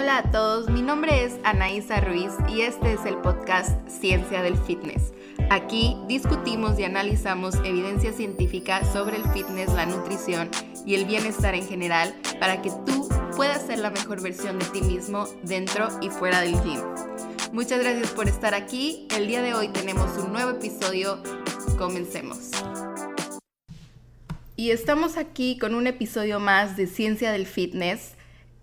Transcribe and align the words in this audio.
Hola 0.00 0.18
a 0.18 0.30
todos, 0.30 0.70
mi 0.70 0.80
nombre 0.80 1.24
es 1.24 1.34
Anaísa 1.42 2.00
Ruiz 2.00 2.30
y 2.48 2.60
este 2.60 2.92
es 2.92 3.04
el 3.04 3.16
podcast 3.16 3.76
Ciencia 3.88 4.42
del 4.42 4.56
Fitness. 4.56 5.12
Aquí 5.50 5.96
discutimos 6.06 6.78
y 6.78 6.84
analizamos 6.84 7.56
evidencia 7.64 8.12
científica 8.12 8.84
sobre 8.92 9.16
el 9.16 9.24
fitness, 9.32 9.74
la 9.74 9.86
nutrición 9.86 10.50
y 10.86 10.94
el 10.94 11.04
bienestar 11.04 11.56
en 11.56 11.66
general 11.66 12.14
para 12.38 12.62
que 12.62 12.70
tú 12.86 13.08
puedas 13.34 13.66
ser 13.66 13.80
la 13.80 13.90
mejor 13.90 14.22
versión 14.22 14.60
de 14.60 14.66
ti 14.66 14.82
mismo 14.82 15.26
dentro 15.42 15.88
y 16.00 16.10
fuera 16.10 16.42
del 16.42 16.54
gym. 16.62 16.80
Muchas 17.52 17.80
gracias 17.80 18.12
por 18.12 18.28
estar 18.28 18.54
aquí. 18.54 19.08
El 19.16 19.26
día 19.26 19.42
de 19.42 19.54
hoy 19.54 19.66
tenemos 19.66 20.16
un 20.16 20.32
nuevo 20.32 20.50
episodio. 20.50 21.20
Comencemos. 21.76 22.52
Y 24.54 24.70
estamos 24.70 25.16
aquí 25.16 25.58
con 25.58 25.74
un 25.74 25.88
episodio 25.88 26.38
más 26.38 26.76
de 26.76 26.86
Ciencia 26.86 27.32
del 27.32 27.46
Fitness. 27.46 28.16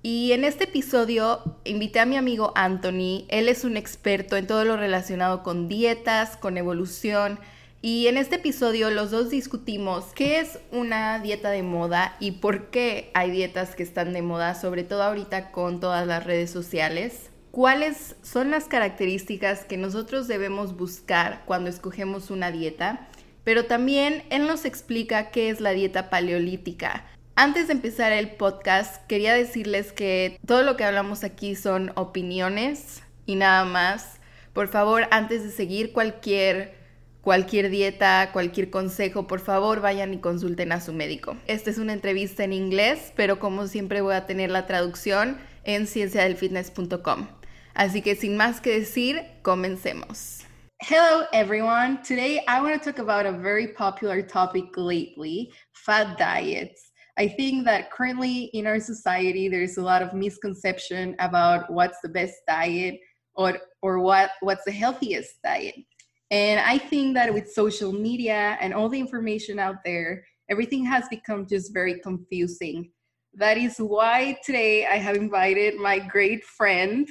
Y 0.08 0.34
en 0.34 0.44
este 0.44 0.66
episodio 0.66 1.42
invité 1.64 2.00
a 2.00 2.06
mi 2.06 2.16
amigo 2.16 2.52
Anthony. 2.54 3.26
Él 3.28 3.50
es 3.50 3.64
un 3.64 3.76
experto 3.76 4.38
en 4.38 4.46
todo 4.46 4.64
lo 4.64 4.78
relacionado 4.78 5.42
con 5.42 5.68
dietas, 5.68 6.38
con 6.38 6.60
evolución. 6.60 7.40
Y 7.82 8.06
en 8.06 8.18
este 8.18 8.36
episodio 8.36 8.92
los 8.92 9.10
dos 9.10 9.32
discutimos 9.32 10.06
qué 10.14 10.40
es 10.40 10.60
una 10.72 11.18
dieta 11.18 11.50
de 11.50 11.64
moda 11.64 12.18
y 12.20 12.34
por 12.34 12.70
qué 12.70 13.10
hay 13.16 13.32
dietas 13.32 13.76
que 13.76 13.82
están 13.82 14.14
de 14.14 14.22
moda, 14.22 14.54
sobre 14.54 14.84
todo 14.84 15.02
ahorita 15.02 15.50
con 15.50 15.80
todas 15.80 16.06
las 16.06 16.24
redes 16.24 16.52
sociales. 16.52 17.32
¿Cuáles 17.50 18.16
son 18.22 18.52
las 18.52 18.66
características 18.66 19.66
que 19.66 19.78
nosotros 19.78 20.28
debemos 20.28 20.78
buscar 20.78 21.42
cuando 21.48 21.72
escogemos 21.72 22.30
una 22.30 22.52
dieta? 22.52 23.08
Pero 23.44 23.66
también 23.66 24.22
él 24.30 24.46
nos 24.46 24.66
explica 24.66 25.32
qué 25.32 25.50
es 25.50 25.62
la 25.62 25.72
dieta 25.72 26.12
paleolítica 26.12 27.06
antes 27.36 27.68
de 27.68 27.74
empezar 27.74 28.12
el 28.12 28.32
podcast, 28.32 29.06
quería 29.08 29.34
decirles 29.34 29.92
que 29.92 30.40
todo 30.46 30.64
lo 30.64 30.78
que 30.78 30.86
hablamos 30.86 31.24
aquí 31.24 31.56
son 31.56 31.92
opiniones 31.96 33.04
y 33.26 33.36
nada 33.36 33.66
más. 33.66 34.20
Por 34.54 34.70
favor, 34.70 35.08
antes 35.12 35.44
de 35.44 35.52
seguir 35.52 35.92
cualquier 35.92 36.84
cualquier 37.22 37.72
dieta, 37.72 38.30
cualquier 38.32 38.70
consejo, 38.70 39.26
por 39.26 39.40
favor 39.40 39.82
vayan 39.82 40.14
y 40.14 40.20
consulten 40.20 40.72
a 40.72 40.80
su 40.80 40.94
médico. 40.94 41.36
Esta 41.48 41.72
es 41.72 41.80
una 41.80 41.92
entrevista 41.94 42.44
en 42.44 42.54
inglés, 42.54 43.12
pero 43.16 43.40
como 43.40 43.66
siempre 43.66 44.02
voy 44.02 44.14
a 44.14 44.28
tener 44.28 44.52
la 44.52 44.68
traducción 44.68 45.40
en 45.64 45.88
cienciadelfitness.com. 45.88 47.28
Así 47.74 48.04
que 48.04 48.16
sin 48.16 48.38
más 48.38 48.62
que 48.62 48.80
decir, 48.80 49.24
comencemos. 49.42 50.46
Hello 50.80 51.26
everyone. 51.34 52.00
Today 52.08 52.42
I 52.48 52.62
want 52.62 52.82
to 52.82 52.92
talk 52.92 53.00
about 53.00 53.26
a 53.26 53.32
very 53.32 53.74
popular 53.74 54.22
topic 54.22 54.78
lately, 54.78 55.52
fat 55.74 56.18
diets. 56.18 56.95
I 57.18 57.30
think 57.30 57.66
that 57.66 57.92
currently 57.92 58.46
in 58.54 58.68
our 58.68 58.80
society 58.80 59.48
there's 59.48 59.78
a 59.78 59.82
lot 59.82 60.02
of 60.02 60.14
misconception 60.14 61.16
about 61.20 61.72
what's 61.72 62.00
the 62.02 62.10
best 62.10 62.36
diet 62.48 63.00
or 63.36 63.58
or 63.82 64.00
what 64.00 64.32
what's 64.42 64.66
the 64.66 64.72
healthiest 64.72 65.42
diet. 65.44 65.76
And 66.32 66.60
I 66.60 66.78
think 66.78 67.16
that 67.16 67.34
with 67.34 67.52
social 67.52 67.94
media 67.94 68.58
and 68.60 68.74
all 68.74 68.90
the 68.90 69.00
information 69.00 69.60
out 69.60 69.78
there, 69.86 70.26
everything 70.50 70.84
has 70.86 71.08
become 71.10 71.48
just 71.48 71.74
very 71.74 72.00
confusing. 72.00 72.92
That 73.34 73.58
is 73.58 73.78
why 73.78 74.38
today 74.44 74.86
I 74.86 74.98
have 74.98 75.16
invited 75.16 75.76
my 75.76 76.00
great 76.00 76.44
friend 76.44 77.08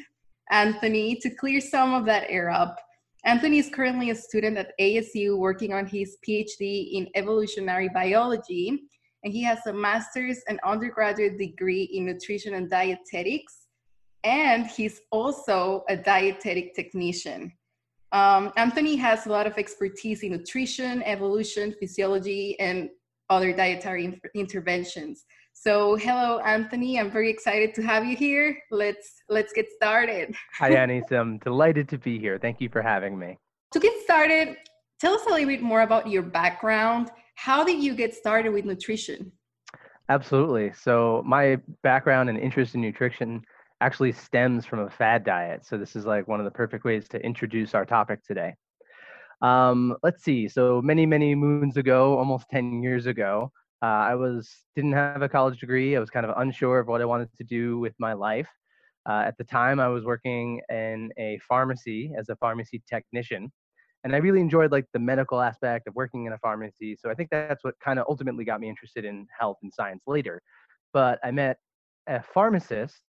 Anthony 0.51 1.17
to 1.17 1.31
clear 1.31 1.61
some 1.61 1.95
of 1.95 2.05
that 2.07 2.27
air 2.29 2.51
up. 2.51 2.77
Anthony 3.25 3.59
is 3.59 3.71
currently 3.73 4.11
a 4.11 4.15
student 4.15 4.59
at 4.59 4.73
ASU 4.79 5.39
working 5.39 5.73
on 5.73 5.87
his 5.87 6.19
PhD 6.27 6.93
in 6.93 7.09
evolutionary 7.15 7.89
biology 7.89 8.83
and 9.25 9.33
he 9.33 9.43
has 9.43 9.59
a 9.67 9.73
master's 9.73 10.41
and 10.49 10.61
undergraduate 10.65 11.39
degree 11.39 11.85
in 11.85 12.05
nutrition 12.05 12.55
and 12.55 12.69
dietetics. 12.71 13.67
And 14.23 14.67
he's 14.67 15.01
also 15.11 15.85
a 15.89 15.97
dietetic 15.97 16.75
technician. 16.75 17.53
Um, 18.13 18.53
Anthony 18.57 18.97
has 18.97 19.27
a 19.27 19.31
lot 19.31 19.47
of 19.47 19.59
expertise 19.59 20.23
in 20.23 20.33
nutrition, 20.33 21.03
evolution, 21.03 21.75
physiology, 21.81 22.59
and 22.61 22.91
other 23.31 23.53
dietary 23.53 24.05
in- 24.05 24.21
interventions. 24.35 25.25
So, 25.53 25.97
hello, 25.97 26.39
Anthony. 26.41 27.01
I'm 27.01 27.11
very 27.11 27.31
excited 27.31 27.75
to 27.75 27.83
have 27.83 28.05
you 28.05 28.17
here. 28.17 28.59
Let's 28.71 29.23
let's 29.29 29.53
get 29.53 29.67
started. 29.75 30.35
Hi, 30.59 30.71
Annie. 30.75 31.03
I'm 31.11 31.39
delighted 31.39 31.89
to 31.91 31.99
be 31.99 32.19
here. 32.19 32.39
Thank 32.39 32.61
you 32.61 32.69
for 32.69 32.83
having 32.83 33.19
me. 33.19 33.39
To 33.73 33.81
get 33.81 33.93
started, 34.03 34.57
tell 35.01 35.15
us 35.15 35.23
a 35.27 35.31
little 35.31 35.47
bit 35.47 35.63
more 35.63 35.83
about 35.83 36.09
your 36.09 36.23
background 36.23 37.11
how 37.35 37.65
did 37.65 37.83
you 37.83 37.95
get 37.95 38.15
started 38.15 38.53
with 38.53 38.65
nutrition? 38.65 39.33
Absolutely. 40.09 40.73
So, 40.73 41.23
my 41.27 41.59
background 41.83 42.29
and 42.29 42.39
interest 42.39 42.75
in 42.75 42.81
nutrition 42.81 43.43
actually 43.81 44.13
stems 44.13 44.67
from 44.67 44.81
a 44.81 44.91
fad 44.91 45.25
diet. 45.25 45.65
So, 45.65 45.79
this 45.79 45.97
is 45.97 46.05
like 46.05 46.29
one 46.29 46.41
of 46.41 46.45
the 46.45 46.51
perfect 46.51 46.85
ways 46.85 47.09
to 47.09 47.21
introduce 47.21 47.75
our 47.75 47.85
topic 47.85 48.23
today. 48.23 48.55
Um, 49.41 49.97
let's 50.03 50.23
see. 50.23 50.49
So, 50.49 50.83
many, 50.83 51.07
many 51.07 51.35
moons 51.35 51.77
ago, 51.77 52.19
almost 52.19 52.47
10 52.51 52.83
years 52.83 53.07
ago, 53.07 53.51
uh, 53.83 53.87
I 53.87 54.15
was 54.15 54.51
didn't 54.77 54.93
have 54.93 55.23
a 55.23 55.29
college 55.29 55.61
degree. 55.61 55.97
I 55.97 56.01
was 56.01 56.11
kind 56.11 56.27
of 56.27 56.35
unsure 56.39 56.79
of 56.79 56.87
what 56.87 57.01
I 57.01 57.05
wanted 57.05 57.29
to 57.37 57.45
do 57.45 57.79
with 57.79 57.95
my 57.99 58.13
life. 58.13 58.49
Uh, 59.09 59.25
at 59.27 59.37
the 59.37 59.45
time, 59.45 59.81
I 59.81 59.89
was 59.89 60.05
working 60.05 60.61
in 60.71 61.11
a 61.19 61.39
pharmacy 61.47 62.13
as 62.19 62.31
a 62.31 62.37
pharmacy 62.37 62.83
technician 62.89 63.53
and 64.05 64.15
I 64.15 64.19
really 64.19 64.41
enjoyed 64.41 64.71
like 64.71 64.87
the 64.93 64.99
medical 64.99 65.41
aspect 65.41 65.89
of 65.89 65.95
working 65.95 66.27
in 66.27 66.35
a 66.35 66.39
pharmacy. 66.39 66.95
So 66.95 67.11
I 67.11 67.15
think 67.15 67.31
that's 67.31 67.65
what 67.65 67.75
kind 67.81 67.99
of 67.99 68.05
ultimately 68.09 68.45
got 68.45 68.61
me 68.61 68.69
interested 68.69 69.05
in 69.07 69.27
health 69.37 69.57
and 69.63 69.73
science 69.73 70.03
later. 70.07 70.43
But 70.93 71.19
I 71.25 71.31
met 71.31 71.57
a 72.07 72.23
pharmacist 72.23 73.01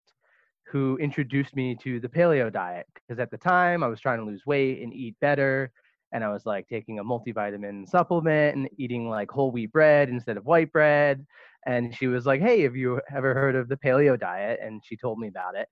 who 0.67 0.97
introduced 0.97 1.56
me 1.56 1.75
to 1.83 2.00
the 2.00 2.07
paleo 2.07 2.51
diet 2.51 2.88
because 2.95 3.19
at 3.19 3.29
the 3.29 3.38
time 3.38 3.83
I 3.83 3.88
was 3.88 4.00
trying 4.00 4.19
to 4.19 4.25
lose 4.25 4.45
weight 4.45 4.81
and 4.81 4.94
eat 4.94 5.16
better. 5.19 5.69
And 6.13 6.23
I 6.23 6.29
was 6.29 6.45
like 6.45 6.67
taking 6.69 7.00
a 7.00 7.03
multivitamin 7.03 7.89
supplement 7.89 8.56
and 8.56 8.69
eating 8.77 9.09
like 9.09 9.29
whole 9.29 9.51
wheat 9.51 9.73
bread 9.73 10.07
instead 10.07 10.38
of 10.38 10.45
white 10.45 10.72
bread. 10.72 11.25
And 11.66 11.94
she 11.94 12.07
was 12.07 12.25
like, 12.25 12.41
Hey, 12.41 12.62
have 12.62 12.77
you 12.77 13.01
ever 13.13 13.33
heard 13.33 13.56
of 13.56 13.67
the 13.67 13.75
paleo 13.75 14.17
diet? 14.17 14.59
And 14.63 14.81
she 14.85 14.95
told 14.95 15.19
me 15.19 15.27
about 15.27 15.56
it. 15.56 15.67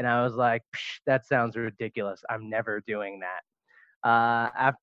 And 0.00 0.08
I 0.08 0.24
was 0.24 0.34
like, 0.34 0.62
That 1.06 1.26
sounds 1.26 1.56
ridiculous. 1.56 2.22
I'm 2.28 2.50
never 2.50 2.82
doing 2.86 3.20
that. 3.20 3.40
Uh, 4.04 4.50
after, 4.56 4.78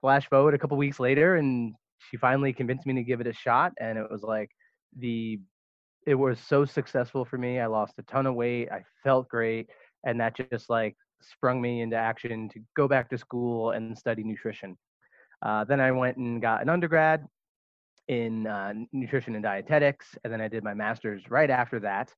flash 0.00 0.28
forward 0.28 0.54
a 0.54 0.58
couple 0.58 0.76
weeks 0.76 0.98
later, 0.98 1.36
and 1.36 1.74
she 2.10 2.16
finally 2.16 2.52
convinced 2.52 2.86
me 2.86 2.94
to 2.94 3.02
give 3.02 3.20
it 3.20 3.26
a 3.26 3.32
shot, 3.32 3.72
and 3.78 3.98
it 3.98 4.10
was 4.10 4.22
like 4.22 4.50
the 4.98 5.38
it 6.06 6.14
was 6.14 6.38
so 6.38 6.64
successful 6.64 7.24
for 7.24 7.36
me. 7.36 7.58
I 7.58 7.66
lost 7.66 7.94
a 7.98 8.02
ton 8.02 8.26
of 8.26 8.34
weight. 8.34 8.70
I 8.70 8.84
felt 9.02 9.28
great, 9.28 9.68
and 10.04 10.20
that 10.20 10.36
just 10.36 10.70
like 10.70 10.96
sprung 11.20 11.60
me 11.60 11.82
into 11.82 11.96
action 11.96 12.48
to 12.50 12.60
go 12.76 12.86
back 12.88 13.10
to 13.10 13.18
school 13.18 13.72
and 13.72 13.98
study 13.98 14.22
nutrition. 14.22 14.76
Uh, 15.42 15.64
then 15.64 15.80
I 15.80 15.90
went 15.92 16.16
and 16.16 16.40
got 16.40 16.62
an 16.62 16.68
undergrad 16.68 17.26
in 18.08 18.46
uh, 18.46 18.72
nutrition 18.92 19.34
and 19.34 19.42
dietetics, 19.42 20.16
and 20.24 20.32
then 20.32 20.40
I 20.40 20.48
did 20.48 20.62
my 20.62 20.74
master's 20.74 21.28
right 21.28 21.50
after 21.50 21.80
that. 21.80 22.14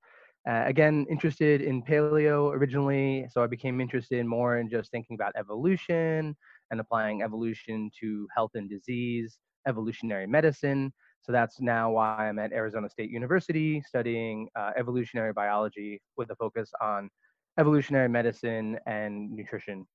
Uh, 0.48 0.62
again, 0.64 1.04
interested 1.10 1.60
in 1.60 1.82
paleo 1.82 2.54
originally, 2.54 3.26
so 3.30 3.42
I 3.42 3.46
became 3.46 3.82
interested 3.82 4.24
more 4.24 4.58
in 4.58 4.70
just 4.70 4.90
thinking 4.90 5.14
about 5.14 5.34
evolution 5.36 6.34
and 6.70 6.80
applying 6.80 7.22
evolution 7.22 7.90
to 8.00 8.26
health 8.34 8.52
and 8.54 8.70
disease, 8.70 9.38
evolutionary 9.66 10.26
medicine. 10.26 10.90
So 11.20 11.32
that's 11.32 11.60
now 11.60 11.90
why 11.90 12.28
I'm 12.28 12.38
at 12.38 12.52
Arizona 12.52 12.88
State 12.88 13.10
University 13.10 13.82
studying 13.86 14.48
uh, 14.58 14.70
evolutionary 14.78 15.34
biology 15.34 16.00
with 16.16 16.30
a 16.30 16.36
focus 16.36 16.70
on 16.80 17.10
evolutionary 17.58 18.08
medicine 18.08 18.78
and 18.86 19.30
nutrition. 19.30 19.86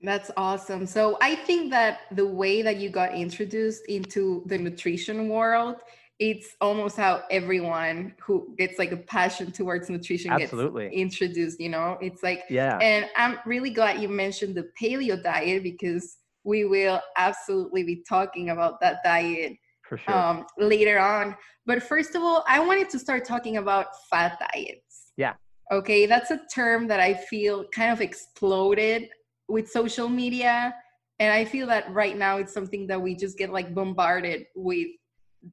That's 0.00 0.30
awesome. 0.38 0.86
So 0.86 1.18
I 1.20 1.34
think 1.34 1.70
that 1.72 2.00
the 2.12 2.26
way 2.26 2.62
that 2.62 2.76
you 2.76 2.88
got 2.88 3.14
introduced 3.14 3.84
into 3.86 4.44
the 4.46 4.56
nutrition 4.56 5.28
world 5.28 5.76
it's 6.18 6.56
almost 6.60 6.96
how 6.96 7.22
everyone 7.30 8.14
who 8.20 8.54
gets 8.56 8.78
like 8.78 8.92
a 8.92 8.96
passion 8.96 9.52
towards 9.52 9.90
nutrition 9.90 10.30
Absolutely. 10.30 10.84
gets 10.84 10.96
introduced 10.96 11.60
you 11.60 11.68
know? 11.68 11.98
It's 12.00 12.22
like 12.22 12.44
yeah. 12.48 12.78
and 12.78 13.06
i'm 13.16 13.38
really 13.44 13.70
glad 13.70 14.00
you 14.00 14.08
mentioned 14.08 14.54
the 14.54 14.68
paleo 14.80 15.22
diet 15.22 15.62
because 15.62 16.16
we 16.44 16.64
will 16.64 17.00
absolutely 17.16 17.82
be 17.82 18.02
talking 18.08 18.50
about 18.50 18.80
that 18.80 19.02
diet 19.04 19.54
for 19.82 19.98
sure. 19.98 20.14
um, 20.14 20.46
later 20.58 20.98
on. 20.98 21.36
But 21.64 21.82
first 21.82 22.14
of 22.14 22.22
all 22.22 22.44
i 22.48 22.58
wanted 22.58 22.88
to 22.90 22.98
start 22.98 23.24
talking 23.24 23.58
about 23.58 23.86
fat 24.10 24.38
diets. 24.40 25.12
Yeah. 25.16 25.34
Okay 25.70 26.06
that's 26.06 26.30
a 26.30 26.40
term 26.54 26.86
that 26.88 27.00
i 27.00 27.12
feel 27.12 27.66
kind 27.74 27.92
of 27.92 28.00
exploded 28.00 29.08
with 29.48 29.70
social 29.70 30.08
media 30.08 30.74
and 31.18 31.32
i 31.32 31.44
feel 31.44 31.66
that 31.66 31.92
right 31.92 32.16
now 32.16 32.38
it's 32.38 32.52
something 32.52 32.86
that 32.86 33.00
we 33.00 33.14
just 33.14 33.38
get 33.38 33.50
like 33.50 33.74
bombarded 33.74 34.46
with 34.54 34.88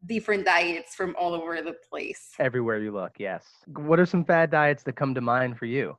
different 0.05 0.45
diets 0.45 0.95
from 0.95 1.15
all 1.19 1.33
over 1.33 1.61
the 1.61 1.75
place. 1.89 2.31
Everywhere 2.39 2.79
you 2.79 2.91
look, 2.91 3.13
yes. 3.17 3.45
What 3.67 3.99
are 3.99 4.05
some 4.05 4.25
fad 4.25 4.51
diets 4.51 4.83
that 4.83 4.93
come 4.95 5.13
to 5.15 5.21
mind 5.21 5.57
for 5.57 5.65
you? 5.65 5.97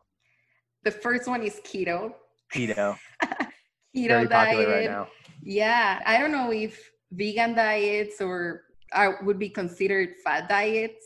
The 0.84 0.90
first 0.90 1.28
one 1.28 1.42
is 1.42 1.60
keto. 1.64 2.12
Keto. 2.52 2.96
keto 3.22 4.08
Very 4.08 4.26
diet. 4.26 4.68
Right 4.68 4.90
now. 4.90 5.08
Yeah, 5.42 6.00
I 6.04 6.18
don't 6.18 6.32
know 6.32 6.52
if 6.52 6.90
vegan 7.12 7.54
diets 7.54 8.20
or 8.20 8.62
I 8.92 9.12
would 9.22 9.38
be 9.38 9.48
considered 9.48 10.16
fat 10.24 10.48
diets. 10.48 11.04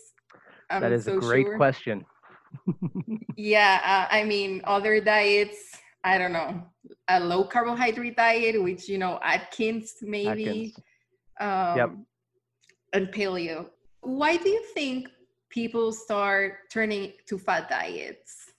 I'm 0.71 0.83
that 0.83 0.93
is 0.93 1.05
so 1.05 1.17
a 1.17 1.21
great 1.21 1.47
sure. 1.47 1.57
question. 1.57 2.05
yeah, 3.37 3.81
uh, 3.85 4.15
I 4.15 4.25
mean, 4.25 4.61
other 4.65 5.01
diets, 5.01 5.77
I 6.05 6.19
don't 6.19 6.33
know, 6.33 6.63
a 7.09 7.21
low 7.21 7.45
carbohydrate 7.45 8.17
diet, 8.17 8.63
which, 8.63 8.89
you 8.89 8.99
know, 8.99 9.19
Atkins 9.23 9.95
maybe. 10.03 10.49
Atkins. 10.49 10.81
Um, 11.41 11.77
yep. 11.77 11.91
And 12.93 13.09
paleo. 13.09 13.67
Why 14.01 14.37
do 14.37 14.49
you 14.49 14.65
think 14.75 15.09
people 15.51 15.93
start 15.93 16.71
turning 16.71 17.13
to 17.27 17.39
fat 17.39 17.69
diets? 17.69 18.53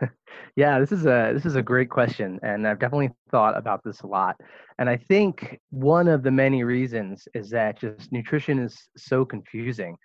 yeah, 0.56 0.78
this 0.78 0.92
is 0.92 1.06
a 1.06 1.32
this 1.34 1.46
is 1.46 1.56
a 1.56 1.62
great 1.62 1.90
question, 1.90 2.38
and 2.42 2.66
I've 2.66 2.78
definitely 2.78 3.10
thought 3.30 3.56
about 3.56 3.82
this 3.84 4.00
a 4.00 4.06
lot. 4.06 4.36
And 4.78 4.88
I 4.88 4.96
think 4.96 5.58
one 5.70 6.08
of 6.08 6.22
the 6.22 6.30
many 6.30 6.64
reasons 6.64 7.26
is 7.34 7.50
that 7.50 7.78
just 7.78 8.12
nutrition 8.12 8.58
is 8.58 8.76
so 8.96 9.24
confusing, 9.24 9.96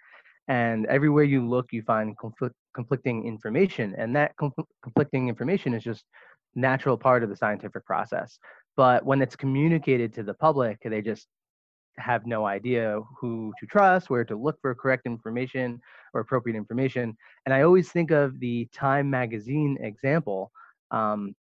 and 0.48 0.86
everywhere 0.88 1.24
you 1.24 1.48
look, 1.48 1.68
you 1.72 1.81
find 1.84 2.18
conflict, 2.18 2.56
conflicting 2.75 3.28
information, 3.28 3.96
and 3.98 4.16
that 4.16 4.36
confl- 4.38 4.66
conflicting 4.84 5.30
information 5.30 5.74
is 5.74 5.84
just 5.84 6.04
natural 6.56 6.98
part 6.98 7.24
of 7.24 7.30
the 7.30 7.36
scientific 7.36 7.86
process. 7.86 8.38
But 8.75 9.06
when 9.06 9.22
it's 9.22 9.36
communicated 9.36 10.14
to 10.16 10.24
the 10.24 10.34
public, 10.34 10.80
they 10.84 11.02
just 11.02 11.28
have 11.98 12.25
no 12.25 12.45
idea 12.45 13.00
who 13.19 13.54
to 13.60 13.66
trust, 13.66 14.10
where 14.10 14.25
to 14.25 14.36
look 14.36 14.60
for 14.62 14.74
correct 14.75 15.06
information 15.06 15.80
or 16.13 16.22
appropriate 16.22 16.56
information. 16.56 17.16
And 17.45 17.54
I 17.54 17.62
always 17.62 17.92
think 17.92 18.12
of 18.12 18.40
the 18.40 18.68
Time 18.74 19.10
magazine 19.10 19.78
example. 19.81 20.51
Um, 20.92 21.36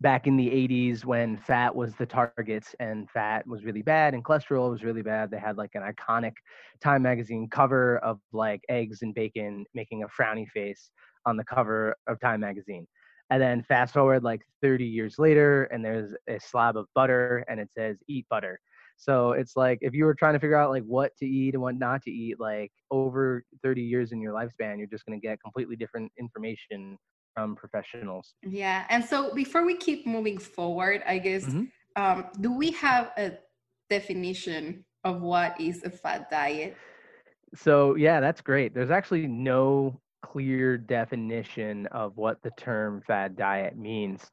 back 0.00 0.26
in 0.26 0.36
the 0.36 0.48
80s 0.48 1.04
when 1.04 1.36
fat 1.36 1.74
was 1.74 1.94
the 1.94 2.06
target 2.06 2.66
and 2.80 3.10
fat 3.10 3.46
was 3.46 3.64
really 3.64 3.82
bad 3.82 4.14
and 4.14 4.24
cholesterol 4.24 4.70
was 4.70 4.82
really 4.82 5.02
bad 5.02 5.30
they 5.30 5.38
had 5.38 5.58
like 5.58 5.74
an 5.74 5.82
iconic 5.82 6.32
time 6.82 7.02
magazine 7.02 7.48
cover 7.50 7.98
of 7.98 8.18
like 8.32 8.62
eggs 8.68 9.02
and 9.02 9.14
bacon 9.14 9.64
making 9.74 10.02
a 10.02 10.08
frowny 10.08 10.48
face 10.48 10.90
on 11.26 11.36
the 11.36 11.44
cover 11.44 11.94
of 12.06 12.18
time 12.18 12.40
magazine 12.40 12.86
and 13.28 13.42
then 13.42 13.62
fast 13.62 13.92
forward 13.94 14.24
like 14.24 14.42
30 14.62 14.86
years 14.86 15.18
later 15.18 15.64
and 15.64 15.84
there's 15.84 16.14
a 16.28 16.38
slab 16.40 16.76
of 16.76 16.86
butter 16.94 17.44
and 17.48 17.60
it 17.60 17.68
says 17.76 17.98
eat 18.08 18.26
butter 18.30 18.58
so 19.00 19.32
it's 19.32 19.56
like 19.56 19.78
if 19.80 19.94
you 19.94 20.04
were 20.04 20.14
trying 20.14 20.34
to 20.34 20.38
figure 20.38 20.56
out 20.56 20.68
like 20.68 20.84
what 20.84 21.16
to 21.16 21.26
eat 21.26 21.54
and 21.54 21.62
what 21.62 21.74
not 21.74 22.02
to 22.02 22.10
eat, 22.10 22.38
like 22.38 22.70
over 22.90 23.42
30 23.62 23.80
years 23.80 24.12
in 24.12 24.20
your 24.20 24.34
lifespan, 24.34 24.76
you're 24.76 24.86
just 24.86 25.06
going 25.06 25.18
to 25.18 25.26
get 25.26 25.40
completely 25.42 25.74
different 25.74 26.12
information 26.20 26.98
from 27.34 27.56
professionals. 27.56 28.34
Yeah. 28.42 28.84
And 28.90 29.02
so 29.02 29.34
before 29.34 29.64
we 29.64 29.74
keep 29.74 30.06
moving 30.06 30.36
forward, 30.36 31.02
I 31.06 31.16
guess, 31.16 31.46
mm-hmm. 31.46 31.64
um, 31.96 32.26
do 32.42 32.52
we 32.52 32.72
have 32.72 33.12
a 33.16 33.38
definition 33.88 34.84
of 35.04 35.22
what 35.22 35.58
is 35.58 35.82
a 35.82 35.90
fat 35.90 36.28
diet? 36.30 36.76
So, 37.54 37.94
yeah, 37.94 38.20
that's 38.20 38.42
great. 38.42 38.74
There's 38.74 38.90
actually 38.90 39.26
no 39.26 39.98
clear 40.22 40.76
definition 40.76 41.86
of 41.86 42.18
what 42.18 42.42
the 42.42 42.50
term 42.58 43.02
fad 43.06 43.34
diet 43.34 43.78
means 43.78 44.30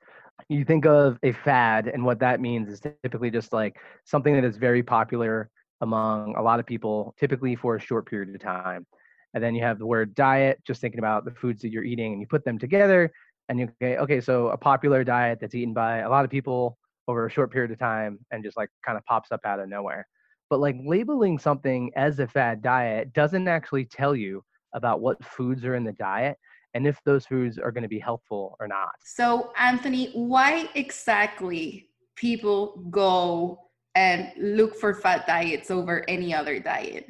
you 0.50 0.64
think 0.64 0.86
of 0.86 1.18
a 1.24 1.32
fad 1.32 1.88
and 1.88 2.04
what 2.04 2.20
that 2.20 2.40
means 2.40 2.70
is 2.70 2.80
typically 2.80 3.32
just 3.32 3.54
like 3.54 3.78
something 4.06 4.34
that 4.34 4.44
is 4.44 4.58
very 4.58 4.84
popular 4.84 5.50
among 5.82 6.36
a 6.36 6.42
lot 6.42 6.60
of 6.60 6.66
people 6.66 7.14
typically 7.20 7.56
for 7.56 7.76
a 7.76 7.80
short 7.80 8.08
period 8.08 8.34
of 8.34 8.42
time. 8.42 8.86
And 9.34 9.44
then 9.44 9.56
you 9.56 9.64
have 9.64 9.78
the 9.78 9.86
word 9.86 10.16
diet 10.16 10.60
just 10.66 10.82
thinking 10.82 11.00
about 11.00 11.26
the 11.26 11.32
foods 11.32 11.62
that 11.62 11.70
you're 11.70 11.84
eating 11.84 12.14
and 12.14 12.22
you 12.22 12.28
put 12.28 12.46
them 12.46 12.58
together 12.58 13.12
and 13.50 13.60
you 13.60 13.70
okay 13.82 13.98
okay 13.98 14.22
so 14.22 14.48
a 14.50 14.58
popular 14.58 15.04
diet 15.04 15.40
that's 15.40 15.56
eaten 15.56 15.74
by 15.74 16.00
a 16.00 16.10
lot 16.10 16.26
of 16.26 16.32
people 16.32 16.78
over 17.08 17.26
a 17.26 17.32
short 17.32 17.52
period 17.52 17.72
of 17.72 17.80
time 17.80 18.20
and 18.32 18.44
just 18.44 18.58
like 18.58 18.70
kind 18.86 18.98
of 18.98 19.06
pops 19.06 19.32
up 19.32 19.42
out 19.46 19.60
of 19.60 19.70
nowhere. 19.70 20.08
But 20.50 20.60
like 20.60 20.76
labeling 20.86 21.40
something 21.40 21.92
as 21.96 22.20
a 22.20 22.28
fad 22.28 22.62
diet 22.62 23.14
doesn't 23.14 23.48
actually 23.48 23.86
tell 23.86 24.16
you 24.16 24.44
about 24.74 25.02
what 25.02 25.24
foods 25.24 25.66
are 25.66 25.76
in 25.76 25.84
the 25.84 25.94
diet 25.94 26.38
and 26.74 26.88
if 26.88 27.00
those 27.06 27.26
foods 27.26 27.58
are 27.58 27.72
going 27.72 27.84
to 27.84 27.90
be 27.90 28.00
helpful 28.00 28.56
or 28.60 28.68
not. 28.68 28.92
So, 29.04 29.52
Anthony, 29.58 30.12
why 30.14 30.70
exactly 30.76 31.90
people 32.16 32.84
go 32.90 33.60
and 33.96 34.32
look 34.38 34.76
for 34.76 34.94
fat 34.94 35.26
diets 35.26 35.72
over 35.72 36.04
any 36.08 36.34
other 36.34 36.60
diet? 36.60 37.08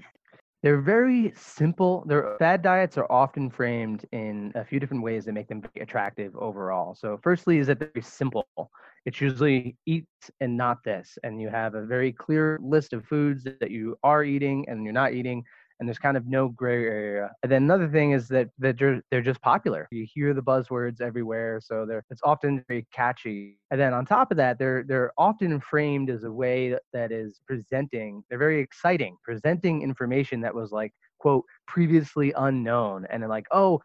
They're 0.63 0.81
very 0.81 1.33
simple. 1.35 2.03
Their 2.07 2.35
fad 2.39 2.61
diets 2.63 2.97
are 2.97 3.09
often 3.11 3.49
framed 3.49 4.05
in 4.11 4.51
a 4.55 4.65
few 4.65 4.79
different 4.79 5.03
ways 5.03 5.25
that 5.25 5.33
make 5.33 5.47
them 5.47 5.61
attractive 5.79 6.35
overall. 6.35 6.95
So, 6.95 7.19
firstly, 7.21 7.59
is 7.59 7.67
that 7.67 7.79
they're 7.79 7.91
very 7.93 8.03
simple. 8.03 8.47
It's 9.05 9.21
usually 9.21 9.77
eat 9.85 10.07
and 10.41 10.57
not 10.57 10.83
this, 10.83 11.17
and 11.23 11.39
you 11.39 11.49
have 11.49 11.75
a 11.75 11.85
very 11.85 12.11
clear 12.11 12.59
list 12.61 12.93
of 12.93 13.05
foods 13.05 13.43
that 13.43 13.69
you 13.69 13.97
are 14.03 14.23
eating 14.23 14.65
and 14.67 14.83
you're 14.83 14.93
not 14.93 15.13
eating 15.13 15.43
and 15.79 15.87
there's 15.87 15.99
kind 15.99 16.17
of 16.17 16.27
no 16.27 16.49
gray 16.49 16.85
area. 16.85 17.31
And 17.43 17.51
then 17.51 17.63
another 17.63 17.87
thing 17.87 18.11
is 18.11 18.27
that 18.29 18.49
that 18.59 18.77
they're, 18.79 19.01
they're 19.11 19.21
just 19.21 19.41
popular. 19.41 19.87
You 19.91 20.05
hear 20.11 20.33
the 20.33 20.41
buzzwords 20.41 21.01
everywhere, 21.01 21.59
so 21.63 21.85
they're 21.85 22.03
it's 22.09 22.21
often 22.23 22.63
very 22.67 22.85
catchy. 22.93 23.59
And 23.71 23.79
then 23.79 23.93
on 23.93 24.05
top 24.05 24.31
of 24.31 24.37
that, 24.37 24.57
they're 24.59 24.83
they're 24.87 25.11
often 25.17 25.59
framed 25.59 26.09
as 26.09 26.23
a 26.23 26.31
way 26.31 26.75
that 26.93 27.11
is 27.11 27.41
presenting. 27.47 28.23
They're 28.29 28.39
very 28.39 28.61
exciting, 28.61 29.17
presenting 29.23 29.81
information 29.81 30.41
that 30.41 30.53
was 30.53 30.71
like 30.71 30.91
quote 31.19 31.43
previously 31.67 32.33
unknown, 32.37 33.05
and 33.09 33.21
then 33.21 33.29
like 33.29 33.47
oh 33.51 33.81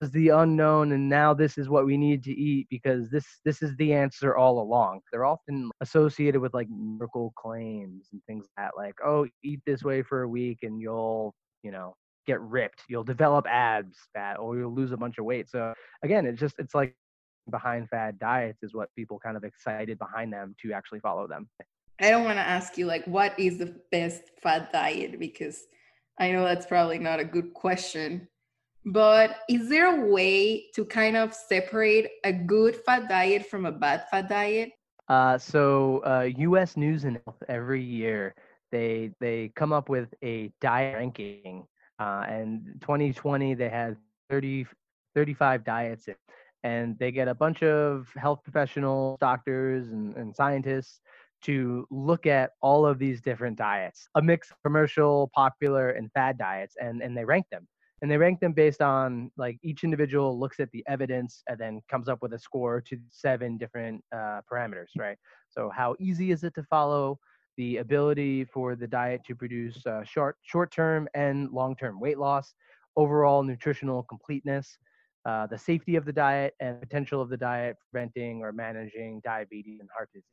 is 0.00 0.10
the 0.10 0.28
unknown 0.28 0.92
and 0.92 1.08
now 1.08 1.32
this 1.32 1.56
is 1.56 1.68
what 1.68 1.86
we 1.86 1.96
need 1.96 2.22
to 2.24 2.32
eat 2.32 2.66
because 2.70 3.10
this 3.10 3.24
this 3.44 3.62
is 3.62 3.74
the 3.76 3.92
answer 3.92 4.36
all 4.36 4.60
along. 4.60 5.00
They're 5.10 5.24
often 5.24 5.70
associated 5.80 6.40
with 6.40 6.54
like 6.54 6.68
miracle 6.70 7.32
claims 7.36 8.08
and 8.12 8.20
things 8.26 8.46
like 8.56 8.66
that 8.66 8.72
like 8.76 8.94
oh 9.04 9.26
eat 9.42 9.60
this 9.66 9.82
way 9.82 10.02
for 10.02 10.22
a 10.22 10.28
week 10.28 10.58
and 10.62 10.80
you'll 10.80 11.34
you 11.62 11.70
know 11.70 11.94
get 12.26 12.40
ripped. 12.40 12.82
You'll 12.88 13.04
develop 13.04 13.46
abs 13.46 13.96
fat 14.14 14.38
or 14.38 14.56
you'll 14.56 14.74
lose 14.74 14.92
a 14.92 14.96
bunch 14.96 15.18
of 15.18 15.24
weight. 15.24 15.48
So 15.48 15.72
again 16.02 16.26
it's 16.26 16.40
just 16.40 16.56
it's 16.58 16.74
like 16.74 16.94
behind 17.50 17.88
fad 17.88 18.18
diets 18.18 18.62
is 18.62 18.74
what 18.74 18.88
people 18.96 19.18
kind 19.18 19.36
of 19.36 19.44
excited 19.44 19.98
behind 19.98 20.32
them 20.32 20.54
to 20.62 20.72
actually 20.72 21.00
follow 21.00 21.26
them. 21.26 21.48
I 22.00 22.10
don't 22.10 22.24
want 22.24 22.38
to 22.38 22.42
ask 22.42 22.76
you 22.76 22.86
like 22.86 23.04
what 23.06 23.38
is 23.38 23.58
the 23.58 23.76
best 23.90 24.22
fad 24.42 24.68
diet? 24.72 25.18
Because 25.18 25.64
i 26.18 26.30
know 26.30 26.44
that's 26.44 26.66
probably 26.66 26.98
not 26.98 27.18
a 27.18 27.24
good 27.24 27.52
question 27.54 28.28
but 28.84 29.36
is 29.48 29.68
there 29.68 29.96
a 29.96 30.06
way 30.06 30.66
to 30.74 30.84
kind 30.84 31.16
of 31.16 31.34
separate 31.34 32.10
a 32.24 32.32
good 32.32 32.76
fat 32.84 33.08
diet 33.08 33.46
from 33.46 33.66
a 33.66 33.72
bad 33.72 34.04
fat 34.10 34.28
diet? 34.28 34.70
Uh, 35.08 35.38
so 35.38 35.98
uh, 36.04 36.28
U.S. 36.38 36.76
News 36.76 37.04
and 37.04 37.20
Health 37.24 37.42
every 37.48 37.82
year 37.82 38.34
they 38.74 39.12
they 39.20 39.52
come 39.54 39.72
up 39.72 39.88
with 39.88 40.12
a 40.22 40.50
diet 40.60 40.96
ranking, 40.96 41.66
uh, 42.00 42.24
and 42.28 42.66
2020 42.80 43.54
they 43.54 43.68
had 43.68 43.96
30 44.30 44.66
35 45.14 45.64
diets, 45.64 46.08
and 46.64 46.98
they 46.98 47.12
get 47.12 47.28
a 47.28 47.34
bunch 47.34 47.62
of 47.62 48.08
health 48.16 48.40
professionals, 48.42 49.16
doctors, 49.20 49.90
and, 49.90 50.16
and 50.16 50.34
scientists 50.34 51.00
to 51.42 51.86
look 51.90 52.26
at 52.26 52.50
all 52.62 52.84
of 52.84 52.98
these 52.98 53.20
different 53.20 53.56
diets, 53.56 54.08
a 54.16 54.22
mix 54.22 54.50
of 54.50 54.56
commercial, 54.64 55.30
popular, 55.34 55.90
and 55.90 56.10
fad 56.12 56.36
diets, 56.36 56.74
and 56.80 57.00
and 57.00 57.16
they 57.16 57.24
rank 57.24 57.46
them 57.50 57.66
and 58.04 58.10
they 58.10 58.18
rank 58.18 58.38
them 58.38 58.52
based 58.52 58.82
on 58.82 59.30
like 59.38 59.58
each 59.62 59.82
individual 59.82 60.38
looks 60.38 60.60
at 60.60 60.70
the 60.72 60.84
evidence 60.86 61.42
and 61.48 61.58
then 61.58 61.80
comes 61.90 62.06
up 62.06 62.18
with 62.20 62.34
a 62.34 62.38
score 62.38 62.78
to 62.82 62.98
seven 63.08 63.56
different 63.56 64.04
uh, 64.14 64.42
parameters 64.50 64.88
right 64.98 65.16
so 65.48 65.70
how 65.74 65.96
easy 65.98 66.30
is 66.30 66.44
it 66.44 66.54
to 66.54 66.62
follow 66.64 67.18
the 67.56 67.78
ability 67.78 68.44
for 68.44 68.76
the 68.76 68.86
diet 68.86 69.22
to 69.26 69.34
produce 69.34 69.86
uh, 69.86 70.04
short 70.04 70.36
short 70.42 70.70
term 70.70 71.08
and 71.14 71.50
long 71.50 71.74
term 71.76 71.98
weight 71.98 72.18
loss 72.18 72.52
overall 72.96 73.42
nutritional 73.42 74.02
completeness 74.02 74.76
uh, 75.24 75.46
the 75.46 75.56
safety 75.56 75.96
of 75.96 76.04
the 76.04 76.12
diet 76.12 76.52
and 76.60 76.78
potential 76.82 77.22
of 77.22 77.30
the 77.30 77.38
diet 77.38 77.74
preventing 77.90 78.42
or 78.42 78.52
managing 78.52 79.18
diabetes 79.24 79.80
and 79.80 79.88
heart 79.96 80.10
disease 80.12 80.28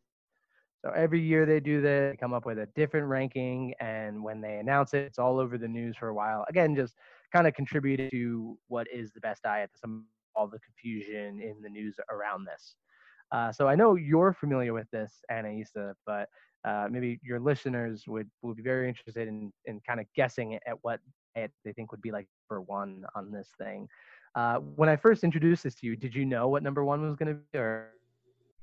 so 0.83 0.91
every 0.95 1.21
year 1.21 1.45
they 1.45 1.59
do 1.59 1.79
this, 1.79 2.11
they 2.11 2.17
come 2.17 2.33
up 2.33 2.43
with 2.43 2.57
a 2.57 2.67
different 2.75 3.05
ranking, 3.05 3.75
and 3.79 4.23
when 4.23 4.41
they 4.41 4.57
announce 4.57 4.95
it, 4.95 5.03
it's 5.03 5.19
all 5.19 5.37
over 5.37 5.59
the 5.59 5.67
news 5.67 5.95
for 5.95 6.07
a 6.07 6.13
while. 6.15 6.43
Again, 6.49 6.75
just 6.75 6.95
kind 7.31 7.47
of 7.47 7.53
contributed 7.53 8.11
to 8.11 8.57
what 8.67 8.87
is 8.93 9.11
the 9.11 9.21
best 9.21 9.43
diet, 9.43 9.69
some 9.75 10.05
all 10.35 10.47
the 10.47 10.59
confusion 10.59 11.41
in 11.41 11.61
the 11.61 11.69
news 11.69 11.95
around 12.09 12.45
this. 12.45 12.75
Uh, 13.31 13.51
so 13.51 13.67
I 13.67 13.75
know 13.75 13.95
you're 13.95 14.33
familiar 14.33 14.73
with 14.73 14.89
this, 14.91 15.21
Anaisa, 15.31 15.93
but 16.05 16.27
uh, 16.65 16.87
maybe 16.89 17.19
your 17.23 17.39
listeners 17.39 18.03
would, 18.07 18.29
would 18.41 18.57
be 18.57 18.63
very 18.63 18.87
interested 18.87 19.27
in, 19.27 19.51
in 19.65 19.81
kind 19.87 19.99
of 19.99 20.05
guessing 20.15 20.55
at 20.67 20.75
what 20.81 20.99
diet 21.35 21.51
they 21.63 21.73
think 21.73 21.91
would 21.91 22.01
be 22.01 22.11
like 22.11 22.27
for 22.47 22.61
one 22.61 23.03
on 23.15 23.31
this 23.31 23.49
thing. 23.57 23.87
Uh, 24.35 24.57
when 24.57 24.89
I 24.89 24.95
first 24.95 25.23
introduced 25.23 25.63
this 25.63 25.75
to 25.75 25.87
you, 25.87 25.95
did 25.95 26.13
you 26.13 26.25
know 26.25 26.47
what 26.47 26.63
number 26.63 26.83
one 26.83 27.01
was 27.01 27.15
going 27.15 27.29
to 27.29 27.41
be? 27.51 27.57
Or? 27.57 27.91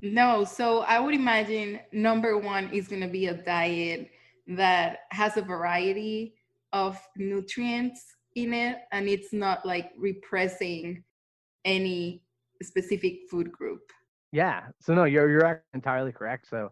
No, 0.00 0.44
so 0.44 0.80
I 0.80 1.00
would 1.00 1.14
imagine 1.14 1.80
number 1.92 2.38
one 2.38 2.70
is 2.72 2.88
going 2.88 3.02
to 3.02 3.08
be 3.08 3.26
a 3.26 3.34
diet 3.34 4.10
that 4.48 5.00
has 5.10 5.36
a 5.36 5.42
variety 5.42 6.34
of 6.72 6.98
nutrients 7.16 8.16
in 8.44 8.52
it 8.54 8.78
and 8.92 9.08
it's 9.08 9.32
not 9.32 9.64
like 9.66 9.92
repressing 9.96 11.02
any 11.64 12.22
specific 12.62 13.20
food 13.30 13.50
group. 13.52 13.80
Yeah. 14.32 14.64
So 14.80 14.94
no, 14.94 15.04
you're 15.04 15.30
you're 15.30 15.64
entirely 15.74 16.12
correct. 16.12 16.48
So 16.48 16.70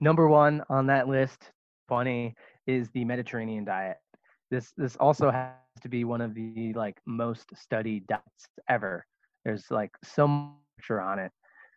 number 0.00 0.28
one 0.28 0.62
on 0.68 0.86
that 0.86 1.08
list, 1.08 1.50
funny, 1.88 2.34
is 2.66 2.90
the 2.90 3.04
Mediterranean 3.04 3.64
diet. 3.64 3.98
this 4.50 4.72
this 4.76 4.96
also 4.96 5.30
has 5.30 5.52
to 5.82 5.88
be 5.88 6.04
one 6.04 6.20
of 6.20 6.34
the 6.34 6.72
like 6.74 6.98
most 7.06 7.46
studied 7.54 8.06
diets 8.06 8.48
ever. 8.68 9.04
There's 9.44 9.70
like 9.70 9.90
so 10.02 10.26
much 10.26 10.90
on 10.90 11.18
it. 11.18 11.32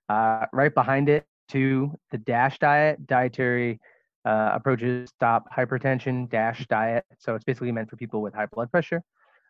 Uh, 0.09 0.45
right 0.53 0.73
behind 0.73 1.09
it, 1.09 1.25
to 1.49 1.91
the 2.11 2.17
DASH 2.17 2.59
diet, 2.59 3.05
dietary 3.07 3.79
uh, 4.25 4.51
approaches 4.53 5.09
stop 5.09 5.45
hypertension 5.55 6.29
dash 6.29 6.65
diet. 6.67 7.05
So 7.19 7.35
it's 7.35 7.45
basically 7.45 7.71
meant 7.71 7.89
for 7.89 7.95
people 7.95 8.21
with 8.21 8.33
high 8.33 8.47
blood 8.47 8.71
pressure. 8.71 9.01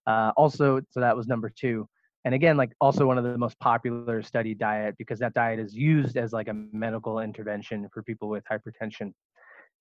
Uh, 0.07 0.31
also, 0.37 0.81
so 0.89 0.99
that 1.01 1.15
was 1.15 1.27
number 1.27 1.51
two. 1.55 1.87
And 2.25 2.33
again, 2.33 2.57
like 2.57 2.71
also 2.81 3.05
one 3.05 3.17
of 3.17 3.23
the 3.23 3.37
most 3.37 3.59
popular 3.59 4.23
studied 4.23 4.57
diet 4.57 4.95
because 4.97 5.19
that 5.19 5.33
diet 5.33 5.59
is 5.59 5.73
used 5.73 6.17
as 6.17 6.33
like 6.33 6.47
a 6.47 6.53
medical 6.53 7.19
intervention 7.19 7.87
for 7.93 8.03
people 8.03 8.29
with 8.29 8.43
hypertension. 8.51 9.13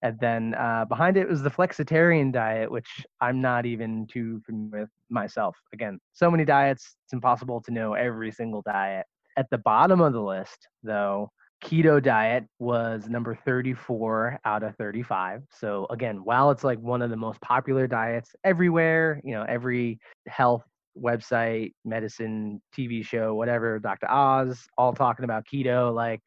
And 0.02 0.18
then 0.21 0.54
uh, 0.54 0.85
behind 0.85 1.16
it 1.16 1.28
was 1.28 1.42
the 1.42 1.50
flexitarian 1.50 2.33
diet, 2.33 2.71
which 2.71 3.04
I'm 3.21 3.40
not 3.40 3.66
even 3.66 4.06
too 4.06 4.42
familiar 4.45 4.83
with 4.83 4.90
myself. 5.09 5.56
Again, 5.73 5.99
so 6.12 6.30
many 6.30 6.45
diets, 6.45 6.97
it's 7.04 7.12
impossible 7.12 7.62
to 7.62 7.71
know 7.71 7.95
every 7.95 8.30
single 8.30 8.62
diet. 8.62 9.06
At 9.38 9.49
the 9.50 9.59
bottom 9.59 10.00
of 10.00 10.12
the 10.12 10.21
list, 10.21 10.68
though, 10.83 11.30
keto 11.65 12.03
diet 12.03 12.45
was 12.59 13.09
number 13.09 13.35
34 13.35 14.41
out 14.45 14.63
of 14.63 14.77
35. 14.77 15.43
So 15.51 15.87
again, 15.91 16.25
while 16.25 16.51
it's 16.51 16.65
like 16.65 16.79
one 16.79 17.03
of 17.03 17.11
the 17.11 17.17
most 17.17 17.41
popular 17.41 17.87
diets 17.87 18.35
everywhere, 18.45 19.21
you 19.25 19.33
know, 19.33 19.45
every 19.49 19.99
health 20.29 20.65
website, 20.99 21.73
medicine, 21.85 22.61
TV 22.77 23.05
show, 23.05 23.35
whatever, 23.35 23.79
Dr. 23.79 24.11
Oz, 24.11 24.67
all 24.77 24.93
talking 24.93 25.25
about 25.25 25.45
keto, 25.47 25.95
like 25.95 26.21